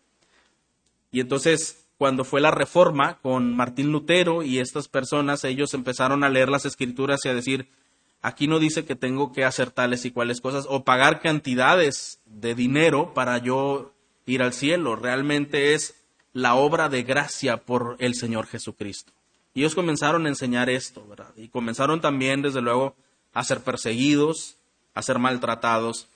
[1.11, 6.29] Y entonces, cuando fue la reforma con Martín Lutero y estas personas, ellos empezaron a
[6.29, 7.69] leer las escrituras y a decir,
[8.21, 12.53] aquí no dice que tengo que hacer tales y cuales cosas o pagar cantidades de
[12.53, 13.93] dinero para yo
[14.27, 14.95] ir al cielo.
[14.95, 15.95] Realmente es
[16.33, 19.11] la obra de gracia por el Señor Jesucristo.
[19.55, 21.33] Y ellos comenzaron a enseñar esto, ¿verdad?
[21.35, 22.95] Y comenzaron también, desde luego,
[23.33, 24.57] a ser perseguidos,
[24.93, 26.07] a ser maltratados.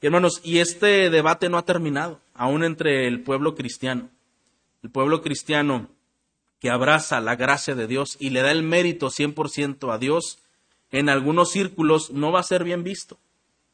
[0.00, 4.10] Y hermanos, y este debate no ha terminado, aún entre el pueblo cristiano.
[4.84, 5.88] El pueblo cristiano
[6.60, 10.40] que abraza la gracia de Dios y le da el mérito 100% a Dios,
[10.90, 13.16] en algunos círculos no va a ser bien visto.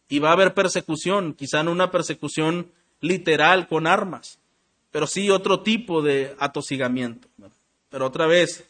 [0.08, 2.70] Y va a haber persecución, quizá no una persecución
[3.00, 4.38] literal con armas,
[4.92, 7.26] pero sí otro tipo de atosigamiento.
[7.88, 8.64] Pero otra vez,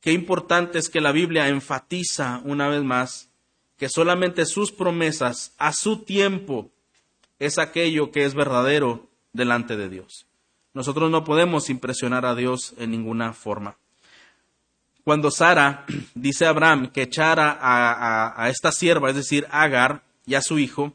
[0.00, 3.28] qué importante es que la Biblia enfatiza una vez más
[3.76, 6.70] que solamente sus promesas a su tiempo
[7.38, 10.27] es aquello que es verdadero delante de Dios.
[10.74, 13.76] Nosotros no podemos impresionar a Dios en ninguna forma.
[15.04, 20.42] Cuando Sara dice a Abraham que echara a, esta sierva, es decir, Agar, y a
[20.42, 20.92] su hijo,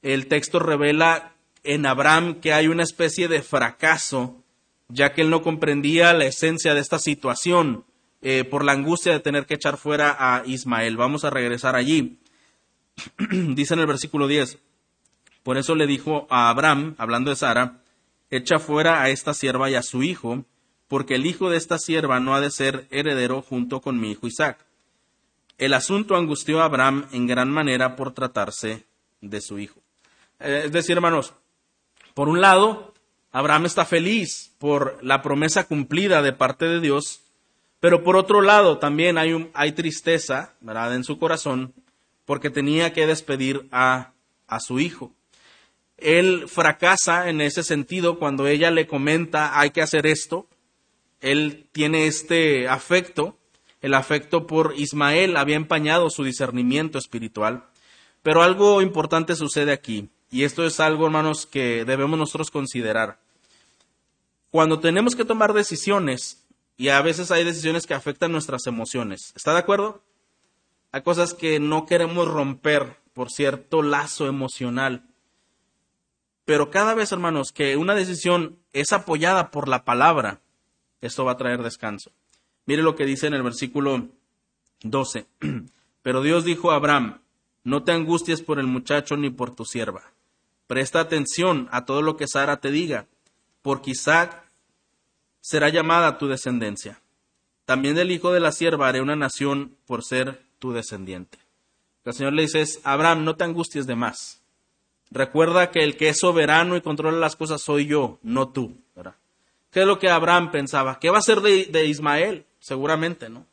[0.00, 4.42] el texto revela en Abraham que hay una especie de fracaso,
[4.88, 7.84] ya que él no comprendía la esencia de esta situación
[8.22, 10.96] eh, por la angustia de tener que echar fuera a Ismael.
[10.96, 12.18] Vamos a regresar allí.
[13.30, 14.58] Dice en el versículo 10,
[15.42, 17.83] por eso le dijo a Abraham, hablando de Sara,
[18.36, 20.44] echa fuera a esta sierva y a su hijo,
[20.88, 24.26] porque el hijo de esta sierva no ha de ser heredero junto con mi hijo
[24.26, 24.64] Isaac.
[25.58, 28.84] El asunto angustió a Abraham en gran manera por tratarse
[29.20, 29.80] de su hijo.
[30.40, 31.32] Eh, es decir, hermanos,
[32.14, 32.92] por un lado,
[33.32, 37.22] Abraham está feliz por la promesa cumplida de parte de Dios,
[37.80, 41.74] pero por otro lado también hay, hay tristeza en su corazón
[42.24, 44.12] porque tenía que despedir a,
[44.46, 45.12] a su hijo.
[45.96, 50.48] Él fracasa en ese sentido cuando ella le comenta hay que hacer esto,
[51.20, 53.38] él tiene este afecto,
[53.80, 57.64] el afecto por Ismael había empañado su discernimiento espiritual.
[58.22, 63.20] Pero algo importante sucede aquí, y esto es algo, hermanos, que debemos nosotros considerar.
[64.50, 66.44] Cuando tenemos que tomar decisiones,
[66.76, 70.02] y a veces hay decisiones que afectan nuestras emociones, ¿está de acuerdo?
[70.92, 75.08] Hay cosas que no queremos romper por cierto lazo emocional.
[76.44, 80.40] Pero cada vez, hermanos, que una decisión es apoyada por la palabra,
[81.00, 82.12] esto va a traer descanso.
[82.66, 84.08] Mire lo que dice en el versículo
[84.82, 85.26] 12.
[86.02, 87.20] Pero Dios dijo a Abraham,
[87.62, 90.12] no te angusties por el muchacho ni por tu sierva.
[90.66, 93.06] Presta atención a todo lo que Sara te diga,
[93.62, 94.44] porque Isaac
[95.40, 97.00] será llamada tu descendencia.
[97.64, 101.38] También del hijo de la sierva haré una nación por ser tu descendiente.
[102.04, 104.42] El Señor le dice, Abraham, no te angusties de más.
[105.10, 108.76] Recuerda que el que es soberano y controla las cosas soy yo, no tú.
[109.74, 111.00] ¿Qué es lo que Abraham pensaba?
[111.00, 112.46] ¿Qué va a ser de, Ismael?
[112.60, 113.44] Seguramente, ¿no?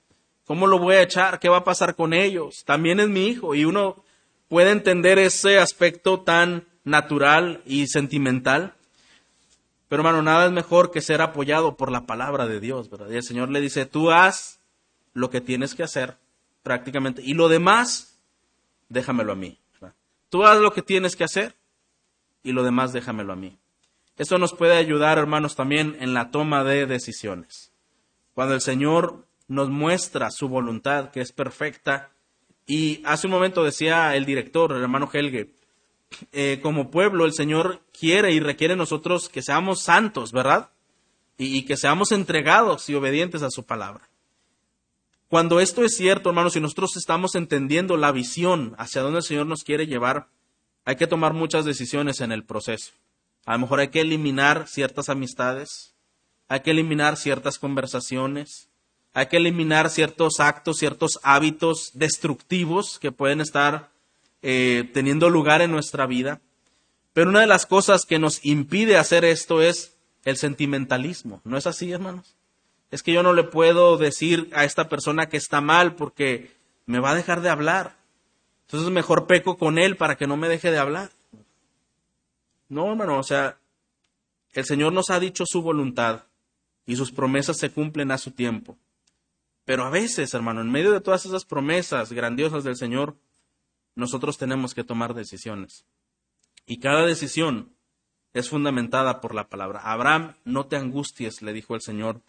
[0.45, 1.39] ¿Cómo lo voy a echar?
[1.39, 2.63] ¿Qué va a pasar con ellos?
[2.63, 3.55] También es mi hijo.
[3.55, 4.03] Y uno
[4.47, 8.75] puede entender ese aspecto tan natural y sentimental.
[9.89, 13.09] Pero hermano, nada es mejor que ser apoyado por la palabra de Dios, ¿verdad?
[13.09, 14.59] Y el Señor le dice, tú haz
[15.13, 16.17] lo que tienes que hacer
[16.61, 17.23] prácticamente.
[17.25, 18.19] Y lo demás,
[18.89, 19.57] déjamelo a mí.
[20.31, 21.57] Tú haz lo que tienes que hacer
[22.41, 23.59] y lo demás déjamelo a mí.
[24.15, 27.73] Esto nos puede ayudar, hermanos, también en la toma de decisiones.
[28.33, 32.11] Cuando el Señor nos muestra su voluntad, que es perfecta,
[32.65, 35.53] y hace un momento decía el director, el hermano Helge,
[36.31, 40.69] eh, como pueblo el Señor quiere y requiere nosotros que seamos santos, ¿verdad?
[41.37, 44.10] y que seamos entregados y obedientes a su palabra.
[45.31, 49.45] Cuando esto es cierto, hermanos, y nosotros estamos entendiendo la visión hacia dónde el Señor
[49.45, 50.27] nos quiere llevar,
[50.83, 52.91] hay que tomar muchas decisiones en el proceso.
[53.45, 55.93] A lo mejor hay que eliminar ciertas amistades,
[56.49, 58.67] hay que eliminar ciertas conversaciones,
[59.13, 63.89] hay que eliminar ciertos actos, ciertos hábitos destructivos que pueden estar
[64.41, 66.41] eh, teniendo lugar en nuestra vida.
[67.13, 71.39] Pero una de las cosas que nos impide hacer esto es el sentimentalismo.
[71.45, 72.35] ¿No es así, hermanos?
[72.91, 76.51] Es que yo no le puedo decir a esta persona que está mal porque
[76.85, 77.95] me va a dejar de hablar.
[78.67, 81.09] Entonces mejor peco con él para que no me deje de hablar.
[82.67, 83.57] No, hermano, o sea,
[84.53, 86.23] el Señor nos ha dicho su voluntad
[86.85, 88.77] y sus promesas se cumplen a su tiempo.
[89.65, 93.15] Pero a veces, hermano, en medio de todas esas promesas grandiosas del Señor,
[93.95, 95.85] nosotros tenemos que tomar decisiones.
[96.65, 97.73] Y cada decisión
[98.33, 99.81] es fundamentada por la palabra.
[99.83, 102.21] Abraham, no te angusties, le dijo el Señor,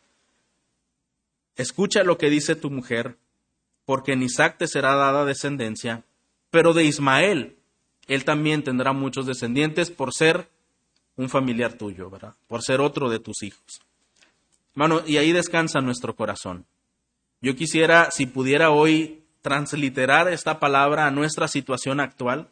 [1.56, 3.16] escucha lo que dice tu mujer,
[3.84, 6.04] porque en Isaac te será dada descendencia,
[6.50, 7.56] pero de Ismael
[8.08, 10.48] él también tendrá muchos descendientes por ser
[11.16, 12.34] un familiar tuyo, ¿verdad?
[12.48, 13.80] Por ser otro de tus hijos.
[14.74, 16.66] Hermano, y ahí descansa nuestro corazón.
[17.40, 22.48] Yo quisiera, si pudiera hoy transliterar esta palabra a nuestra situación actual,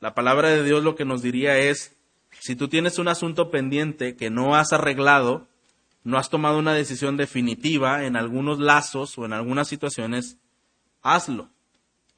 [0.00, 1.96] la palabra de Dios lo que nos diría es,
[2.40, 5.46] si tú tienes un asunto pendiente que no has arreglado,
[6.08, 10.38] no has tomado una decisión definitiva en algunos lazos o en algunas situaciones,
[11.02, 11.50] hazlo.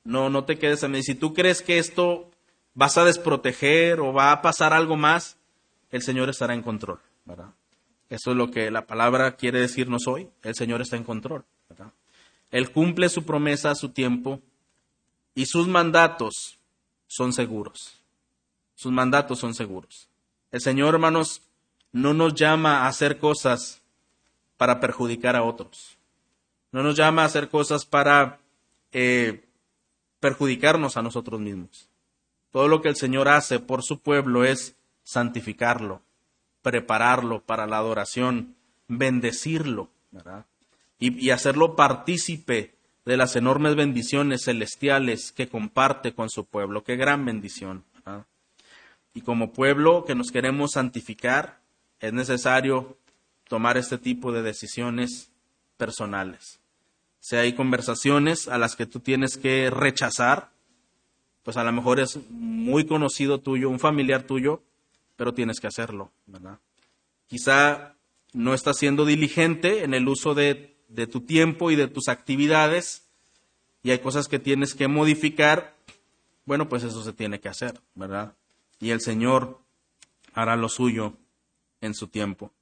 [0.04, 1.02] No, no te quedes a mí.
[1.02, 2.30] Si tú crees que esto
[2.72, 5.38] vas a desproteger o va a pasar algo más,
[5.90, 7.00] el Señor estará en control.
[8.08, 10.28] Eso es lo que la palabra quiere decirnos hoy.
[10.44, 11.44] El Señor está en control.
[12.52, 14.40] Él cumple su promesa a su tiempo
[15.34, 16.60] y sus mandatos
[17.08, 17.98] son seguros.
[18.76, 20.06] Sus mandatos son seguros.
[20.52, 21.42] El Señor, hermanos,
[21.90, 23.79] no nos llama a hacer cosas
[24.60, 25.96] para perjudicar a otros.
[26.70, 28.40] No nos llama a hacer cosas para
[28.92, 29.42] eh,
[30.20, 31.88] perjudicarnos a nosotros mismos.
[32.50, 36.02] Todo lo que el Señor hace por su pueblo es santificarlo,
[36.60, 38.54] prepararlo para la adoración,
[38.86, 39.88] bendecirlo.
[40.98, 42.74] Y, hacerlo partícipe
[43.06, 46.84] de las enormes bendiciones celestiales que comparte con su pueblo.
[46.84, 47.82] Qué gran bendición.
[49.14, 51.60] Y como pueblo que nos queremos santificar,
[51.98, 52.98] es necesario
[53.50, 55.28] tomar este tipo de decisiones
[55.76, 56.60] personales.
[57.18, 60.50] Si hay conversaciones a las que tú tienes que rechazar,
[61.42, 64.62] pues a lo mejor es muy conocido tuyo, un familiar tuyo,
[65.16, 66.60] pero tienes que hacerlo, ¿verdad?
[67.26, 67.96] Quizá
[68.32, 73.08] no estás siendo diligente en el uso de, de tu tiempo y de tus actividades
[73.82, 75.74] y hay cosas que tienes que modificar,
[76.44, 78.32] bueno, pues eso se tiene que hacer, ¿verdad?
[78.78, 79.58] Y el Señor
[80.34, 81.14] hará lo suyo
[81.80, 82.52] en su tiempo.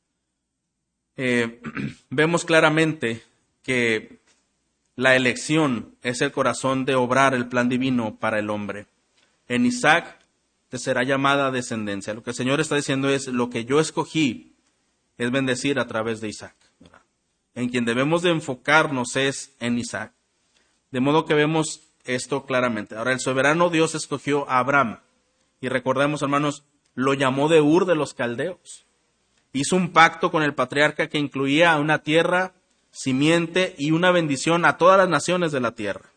[1.19, 1.61] Eh,
[2.11, 3.23] vemos claramente
[3.63, 4.21] que
[4.97, 8.87] la elección es el corazón de obrar el plan divino para el hombre.
[9.49, 10.19] En Isaac
[10.69, 12.15] te será llamada descendencia.
[12.15, 14.55] Lo que el Señor está diciendo es, lo que yo escogí
[15.19, 16.55] es bendecir a través de Isaac.
[17.55, 20.13] En quien debemos de enfocarnos es en Isaac.
[20.93, 22.95] De modo que vemos esto claramente.
[22.97, 25.01] Ahora, el soberano Dios escogió a Abraham.
[25.61, 26.65] Y recordemos, hermanos,
[26.95, 28.88] lo llamó de Ur de los Caldeos.
[29.53, 32.53] Hizo un pacto con el patriarca que incluía una tierra
[32.91, 36.11] simiente y una bendición a todas las naciones de la tierra.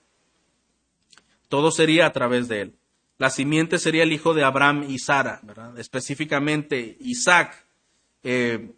[1.48, 2.74] Todo sería a través de él.
[3.18, 5.42] La simiente sería el hijo de Abraham y Sara,
[5.78, 7.66] específicamente Isaac.
[8.24, 8.72] Eh,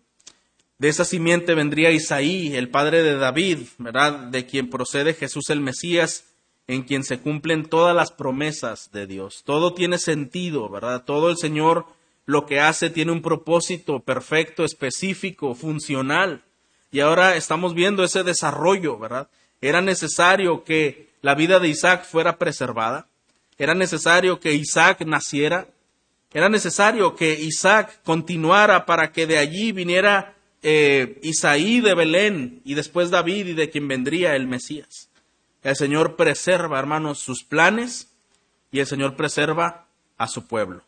[0.80, 4.28] de esa simiente vendría Isaí, el padre de David, ¿verdad?
[4.28, 6.26] de quien procede Jesús el Mesías,
[6.68, 9.44] en quien se cumplen todas las promesas de Dios.
[9.46, 11.06] Todo tiene sentido, ¿verdad?
[11.06, 11.86] Todo el Señor
[12.26, 16.44] lo que hace tiene un propósito perfecto, específico, funcional.
[16.92, 19.28] Y ahora estamos viendo ese desarrollo, ¿verdad?
[19.62, 23.08] Era necesario que la vida de Isaac fuera preservada.
[23.58, 25.68] Era necesario que Isaac naciera.
[26.34, 32.74] Era necesario que Isaac continuara para que de allí viniera eh, Isaí de Belén y
[32.74, 35.10] después David y de quien vendría el Mesías.
[35.62, 38.10] El Señor preserva, hermanos, sus planes
[38.72, 40.84] y el Señor preserva a su pueblo.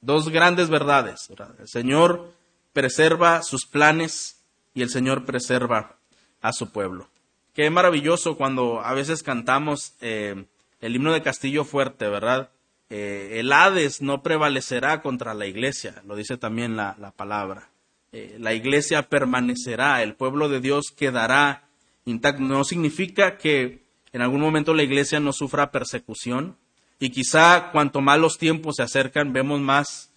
[0.00, 1.26] Dos grandes verdades.
[1.28, 1.54] ¿verdad?
[1.58, 2.32] El Señor
[2.72, 4.40] preserva sus planes
[4.74, 5.96] y el Señor preserva
[6.40, 7.08] a su pueblo.
[7.54, 10.44] Qué maravilloso cuando a veces cantamos eh,
[10.80, 12.50] el himno de Castillo Fuerte, ¿verdad?
[12.90, 17.68] Eh, el Hades no prevalecerá contra la iglesia, lo dice también la, palabra.
[18.12, 21.64] Eh, la iglesia permanecerá, el pueblo de Dios quedará
[22.04, 22.42] intacto.
[22.42, 23.82] No significa que
[24.12, 26.56] en algún momento la iglesia no sufra persecución
[26.98, 30.08] y quizá cuanto más los tiempos se acercan vemos más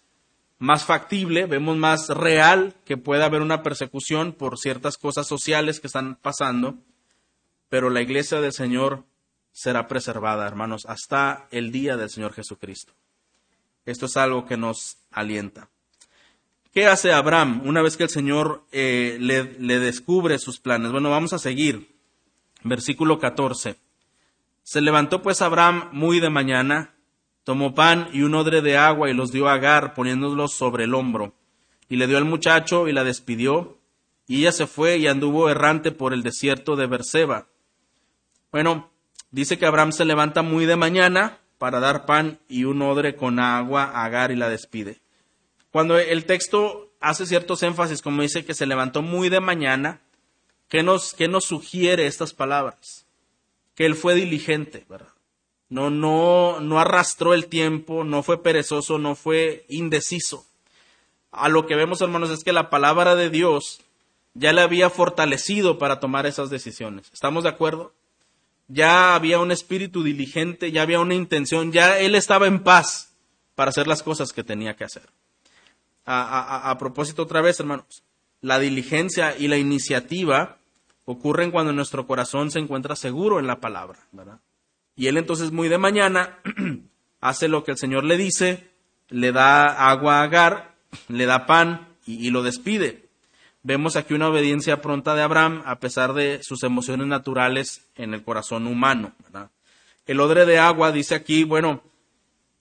[0.61, 5.87] más factible, vemos más real que pueda haber una persecución por ciertas cosas sociales que
[5.87, 6.75] están pasando,
[7.67, 9.03] pero la iglesia del Señor
[9.51, 12.93] será preservada, hermanos, hasta el día del Señor Jesucristo.
[13.87, 15.67] Esto es algo que nos alienta.
[16.71, 20.91] ¿Qué hace Abraham una vez que el Señor eh, le, le descubre sus planes?
[20.91, 21.95] Bueno, vamos a seguir.
[22.63, 23.77] Versículo 14.
[24.63, 26.95] Se levantó pues Abraham muy de mañana
[27.43, 30.93] Tomó pan y un odre de agua y los dio a Agar, poniéndolos sobre el
[30.93, 31.33] hombro.
[31.89, 33.79] Y le dio al muchacho y la despidió.
[34.27, 37.47] Y ella se fue y anduvo errante por el desierto de Berseba.
[38.51, 38.91] Bueno,
[39.31, 43.39] dice que Abraham se levanta muy de mañana para dar pan y un odre con
[43.39, 45.01] agua a Agar y la despide.
[45.71, 50.01] Cuando el texto hace ciertos énfasis, como dice que se levantó muy de mañana,
[50.67, 53.07] ¿qué nos, qué nos sugiere estas palabras?
[53.75, 55.11] Que él fue diligente, ¿verdad?
[55.71, 60.45] no, no, no arrastró el tiempo, no fue perezoso, no fue indeciso.
[61.31, 63.79] A lo que vemos, hermanos, es que la palabra de Dios
[64.33, 67.09] ya le había fortalecido para tomar esas decisiones.
[67.13, 67.93] ¿Estamos de acuerdo?
[68.67, 73.13] Ya había un espíritu diligente, ya había una intención, ya él estaba en paz
[73.55, 75.03] para hacer las cosas que tenía que hacer.
[76.05, 78.03] A, propósito otra vez, hermanos,
[78.41, 80.57] la diligencia y la iniciativa
[81.11, 84.39] ocurren cuando nuestro corazón se encuentra seguro en la palabra, ¿verdad?
[84.95, 86.39] Y él entonces muy de mañana
[87.21, 88.69] hace lo que el Señor le dice,
[89.09, 90.75] le da agua a Agar,
[91.07, 93.09] le da pan y, lo despide.
[93.63, 98.23] Vemos aquí una obediencia pronta de Abraham a pesar de sus emociones naturales en el
[98.23, 99.13] corazón humano.
[100.07, 101.83] El odre de agua dice aquí, bueno,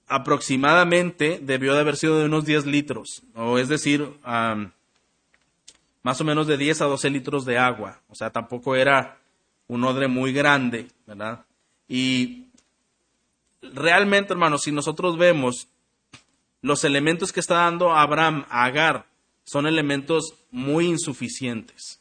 [0.07, 4.13] aproximadamente debió de haber sido de unos 10 litros, o es decir,
[6.03, 8.01] más o menos de 10 a 12 litros de agua.
[8.09, 9.19] O sea, tampoco era
[9.67, 11.45] un odre muy grande, ¿verdad?
[11.89, 12.47] Y
[13.63, 15.69] realmente, hermanos, si nosotros vemos
[16.63, 19.07] los elementos que está dando Abraham a Agar,
[19.45, 22.01] son elementos muy insuficientes.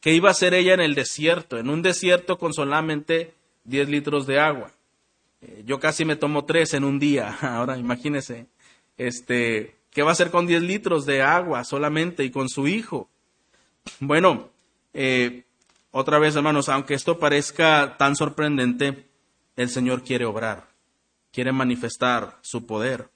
[0.00, 1.58] ¿Qué iba a hacer ella en el desierto?
[1.58, 3.34] En un desierto con solamente
[3.64, 4.70] 10 litros de agua.
[5.40, 7.36] Eh, yo casi me tomo tres en un día.
[7.40, 8.46] Ahora imagínese,
[8.96, 13.08] este, ¿qué va a hacer con 10 litros de agua solamente y con su hijo?
[13.98, 14.50] Bueno,
[14.92, 15.44] eh,
[15.90, 19.06] otra vez, hermanos, aunque esto parezca tan sorprendente,
[19.56, 20.68] el Señor quiere obrar,
[21.32, 23.08] quiere manifestar su poder.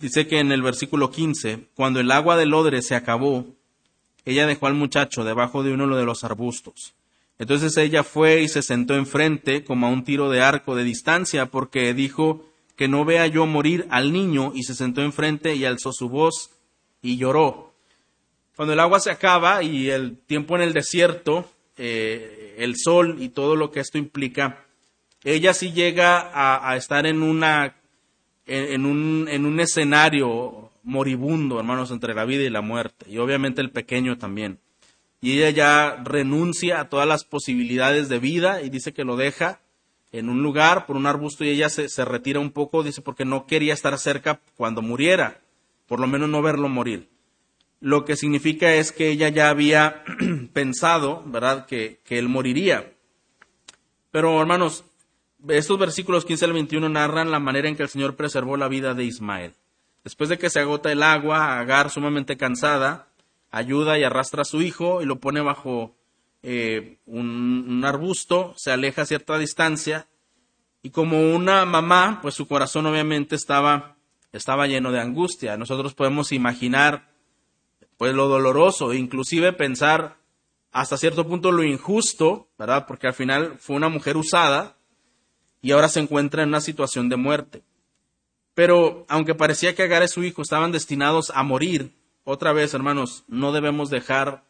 [0.00, 3.46] Dice que en el versículo 15, cuando el agua del odre se acabó,
[4.24, 6.94] ella dejó al muchacho debajo de uno de los arbustos.
[7.38, 11.46] Entonces ella fue y se sentó enfrente como a un tiro de arco de distancia,
[11.46, 12.47] porque dijo
[12.78, 16.52] que no vea yo morir al niño, y se sentó enfrente y alzó su voz
[17.02, 17.74] y lloró.
[18.54, 23.30] Cuando el agua se acaba y el tiempo en el desierto, eh, el sol y
[23.30, 24.64] todo lo que esto implica,
[25.24, 27.74] ella sí llega a, estar en una
[28.46, 33.60] en, un, en un escenario moribundo, hermanos, entre la vida y la muerte, y obviamente
[33.60, 34.60] el pequeño también.
[35.20, 39.60] Y ella ya renuncia a todas las posibilidades de vida y dice que lo deja
[40.12, 43.46] en un lugar por un arbusto y ella se, retira un poco, dice, porque no
[43.46, 45.40] quería estar cerca cuando muriera,
[45.86, 47.08] por lo menos no verlo morir
[47.80, 50.02] lo que significa es que ella ya había
[50.52, 52.92] pensado, ¿verdad?, que, él moriría.
[54.10, 54.84] Pero, hermanos,
[55.48, 58.94] estos versículos 15 al 21 narran la manera en que el Señor preservó la vida
[58.94, 59.54] de Ismael.
[60.02, 63.08] Después de que se agota el agua, Agar, sumamente cansada,
[63.50, 65.94] ayuda y arrastra a su hijo y lo pone bajo
[66.42, 70.08] eh, un, arbusto, se aleja a cierta distancia
[70.82, 73.96] y como una mamá, pues su corazón obviamente estaba,
[74.32, 75.56] estaba lleno de angustia.
[75.56, 77.10] Nosotros podemos imaginar
[77.96, 80.18] pues lo doloroso, inclusive pensar
[80.70, 82.86] hasta cierto punto lo injusto, ¿verdad?
[82.86, 84.76] Porque al final fue una mujer usada
[85.60, 87.64] y ahora se encuentra en una situación de muerte.
[88.54, 93.24] Pero aunque parecía que Agar y su hijo estaban destinados a morir, otra vez, hermanos,
[93.26, 94.44] no debemos dejar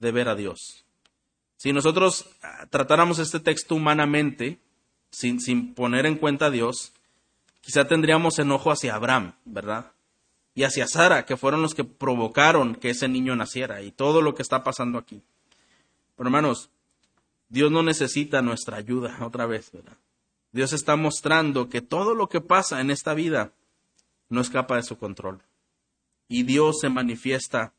[0.00, 0.81] de ver a Dios.
[1.62, 4.58] Si nosotros ah, tratáramos este texto humanamente,
[5.10, 6.92] sin, sin poner en cuenta a Dios,
[7.60, 9.92] quizá tendríamos enojo hacia Abraham, ¿verdad?
[10.54, 14.34] y hacia Sara, que fueron los que provocaron que ese niño naciera y todo lo
[14.34, 15.22] que está pasando aquí.
[16.16, 16.68] Pero hermanos,
[17.48, 19.96] Dios no necesita nuestra ayuda otra vez, ¿verdad?
[20.52, 23.52] Dios está mostrando que todo lo que pasa en esta vida
[24.28, 25.40] no escapa de su control.
[26.28, 27.72] Y Dios se manifiesta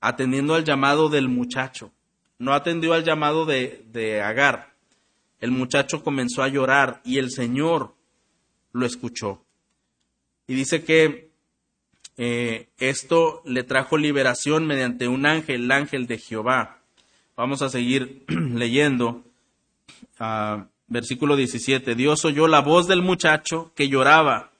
[0.00, 1.90] atendiendo al llamado del muchacho.
[2.38, 4.74] No atendió al llamado de, de Agar.
[5.40, 7.94] El muchacho comenzó a llorar y el Señor
[8.72, 9.42] lo escuchó.
[10.46, 11.28] Y dice que
[12.16, 16.78] eh, esto le trajo liberación mediante un ángel, el ángel de Jehová.
[17.36, 19.22] Vamos a seguir leyendo.
[20.18, 21.94] Ah, versículo 17.
[21.94, 24.50] Dios oyó la voz del muchacho que lloraba.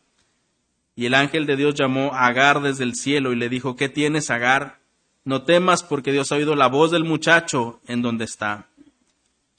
[0.94, 3.88] Y el ángel de Dios llamó a Agar desde el cielo y le dijo, ¿qué
[3.88, 4.77] tienes, Agar?
[5.28, 8.66] No temas porque Dios ha oído la voz del muchacho en donde está.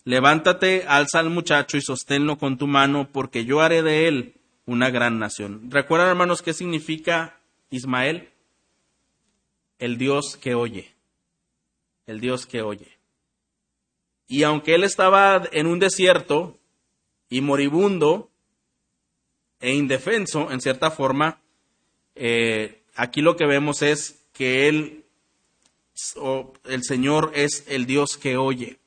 [0.03, 4.33] Levántate, alza al muchacho y sosténlo con tu mano, porque yo haré de él
[4.65, 5.69] una gran nación.
[5.69, 7.37] ¿Recuerdan, hermanos, qué significa
[7.69, 8.29] Ismael,
[9.77, 10.91] el Dios que oye,
[12.07, 12.97] el Dios que oye.
[14.27, 16.57] Y aunque él estaba en un desierto
[17.29, 18.31] y moribundo
[19.59, 21.41] e indefenso, en cierta forma,
[22.15, 24.98] eh, aquí lo que vemos es que él,
[26.65, 28.79] el Señor es el Dios que oye.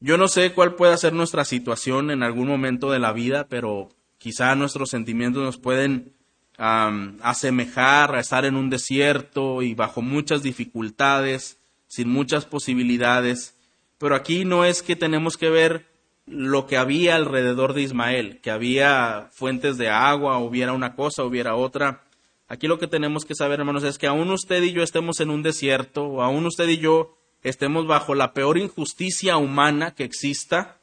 [0.00, 3.88] Yo no sé cuál puede ser nuestra situación en algún momento de la vida, pero
[4.18, 6.12] quizá nuestros sentimientos nos pueden
[6.58, 13.54] asemejar a estar en un desierto y bajo muchas dificultades, sin muchas posibilidades.
[13.98, 15.86] Pero aquí no es que tenemos que ver
[16.26, 21.54] lo que había alrededor de Ismael, que había fuentes de agua, hubiera una cosa, hubiera
[21.54, 22.02] otra,
[22.48, 25.30] Aquí lo que tenemos que saber, hermanos, es que aún usted y yo estemos en
[25.30, 30.78] un desierto, o aún usted y yo estemos bajo la peor injusticia humana que exista,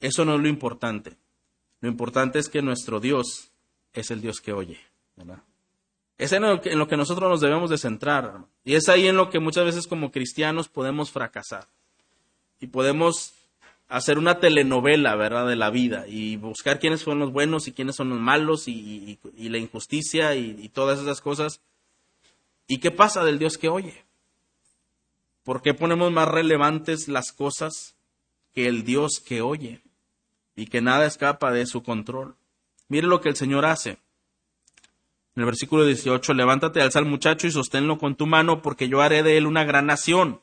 [0.00, 1.16] eso no es lo importante.
[1.80, 3.50] Lo importante es que nuestro Dios
[3.92, 4.78] es el Dios que oye.
[6.18, 8.44] Es en lo, que, en lo que nosotros nos debemos de centrar.
[8.64, 11.66] Y es ahí en lo que muchas veces como cristianos podemos fracasar.
[12.60, 13.34] Y podemos
[13.90, 17.96] hacer una telenovela, ¿verdad?, de la vida y buscar quiénes son los buenos y quiénes
[17.96, 21.60] son los malos y, la injusticia y, todas esas cosas.
[22.68, 24.04] ¿Y qué pasa del Dios que oye?
[25.42, 27.96] ¿Por qué ponemos más relevantes las cosas
[28.54, 29.80] que el Dios que oye
[30.54, 32.36] y que nada escapa de su control?
[32.88, 33.98] Mire lo que el Señor hace.
[35.34, 39.00] En el versículo 18, levántate, alza al muchacho y sosténlo con tu mano, porque yo
[39.00, 40.40] haré de él una gran nación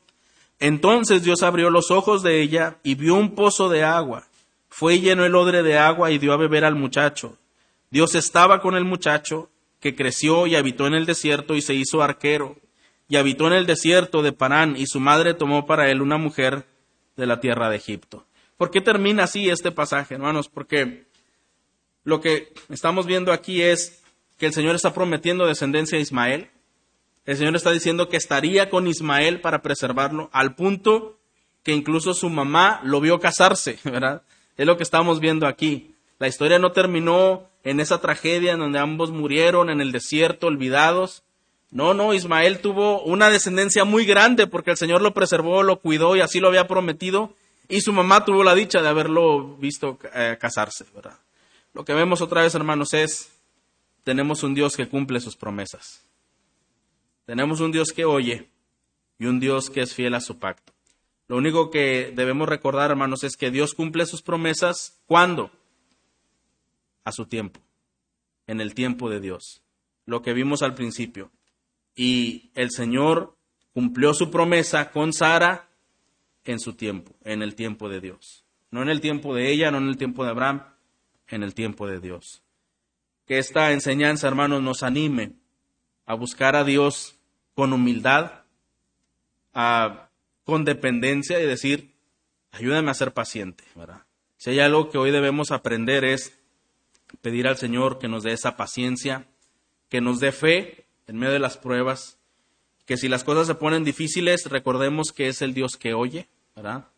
[0.59, 4.27] entonces Dios abrió los ojos de ella y vio un pozo de agua.
[4.69, 7.37] Fue y llenó el odre de agua y dio a beber al muchacho.
[7.89, 9.49] Dios estaba con el muchacho,
[9.79, 12.57] que creció y habitó en el desierto y se hizo arquero.
[13.07, 16.65] Y habitó en el desierto de Parán, y su madre tomó para él una mujer
[17.15, 18.25] de la tierra de Egipto.
[18.57, 20.49] ¿Por qué termina así este pasaje, hermanos?
[20.49, 21.05] Porque
[22.03, 24.01] lo que estamos viendo aquí es
[24.37, 26.49] que el Señor está prometiendo descendencia a Ismael,
[27.27, 31.19] el Señor está diciendo que estaría con Ismael para preservarlo, al punto
[31.61, 34.23] que incluso su mamá lo vio casarse, ¿verdad?
[34.55, 35.93] Es lo que estamos viendo aquí.
[36.19, 41.23] La historia no terminó en esa tragedia en donde ambos murieron en el desierto, olvidados.
[41.69, 46.15] No, no, Ismael tuvo una descendencia muy grande porque el Señor lo preservó, lo cuidó
[46.15, 47.33] y así lo había prometido.
[47.67, 51.19] Y su mamá tuvo la dicha de haberlo visto eh, casarse, ¿verdad?
[51.73, 53.29] Lo que vemos otra vez, hermanos, es,
[54.05, 56.07] tenemos un Dios que cumple sus promesas.
[57.27, 58.49] Tenemos un Dios que oye
[59.19, 60.71] y un Dios que es fiel a su pacto.
[61.27, 65.51] Lo único que debemos recordar, hermanos, es que Dios cumple sus promesas ¿cuándo?
[67.03, 67.59] A su tiempo,
[68.47, 69.61] en el tiempo de Dios.
[70.05, 71.29] Lo que vimos al principio.
[71.97, 73.35] Y el Señor
[73.73, 75.67] cumplió su promesa con Sara
[76.45, 78.45] en su tiempo, en el tiempo de Dios.
[78.71, 80.63] No en el tiempo de ella, no en el tiempo de Abraham,
[81.27, 82.41] en el tiempo de Dios.
[83.25, 85.33] Que esta enseñanza, hermanos, nos anime
[86.05, 87.16] a buscar a Dios
[87.57, 88.43] con humildad,
[90.43, 91.95] con dependencia y decir,
[92.51, 94.03] ayúdame a ser paciente, ¿verdad?
[94.37, 96.37] Si hay algo que hoy debemos aprender es
[97.19, 99.25] pedir al Señor que nos dé esa paciencia,
[99.89, 102.19] que nos dé fe en medio de las pruebas,
[102.85, 106.89] que si las cosas se ponen difíciles, recordemos que es el Dios que oye, ¿verdad?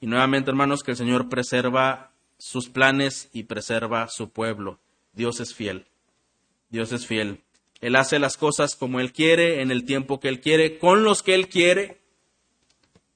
[0.00, 4.80] Y nuevamente, hermanos, que el Señor preserva sus planes y preserva su pueblo.
[5.12, 5.84] Dios es fiel.
[6.70, 7.42] Dios es fiel.
[7.80, 11.22] Él hace las cosas como Él quiere, en el tiempo que Él quiere, con los
[11.22, 12.00] que Él quiere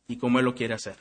[0.09, 0.97] y como Él lo quiere hacer.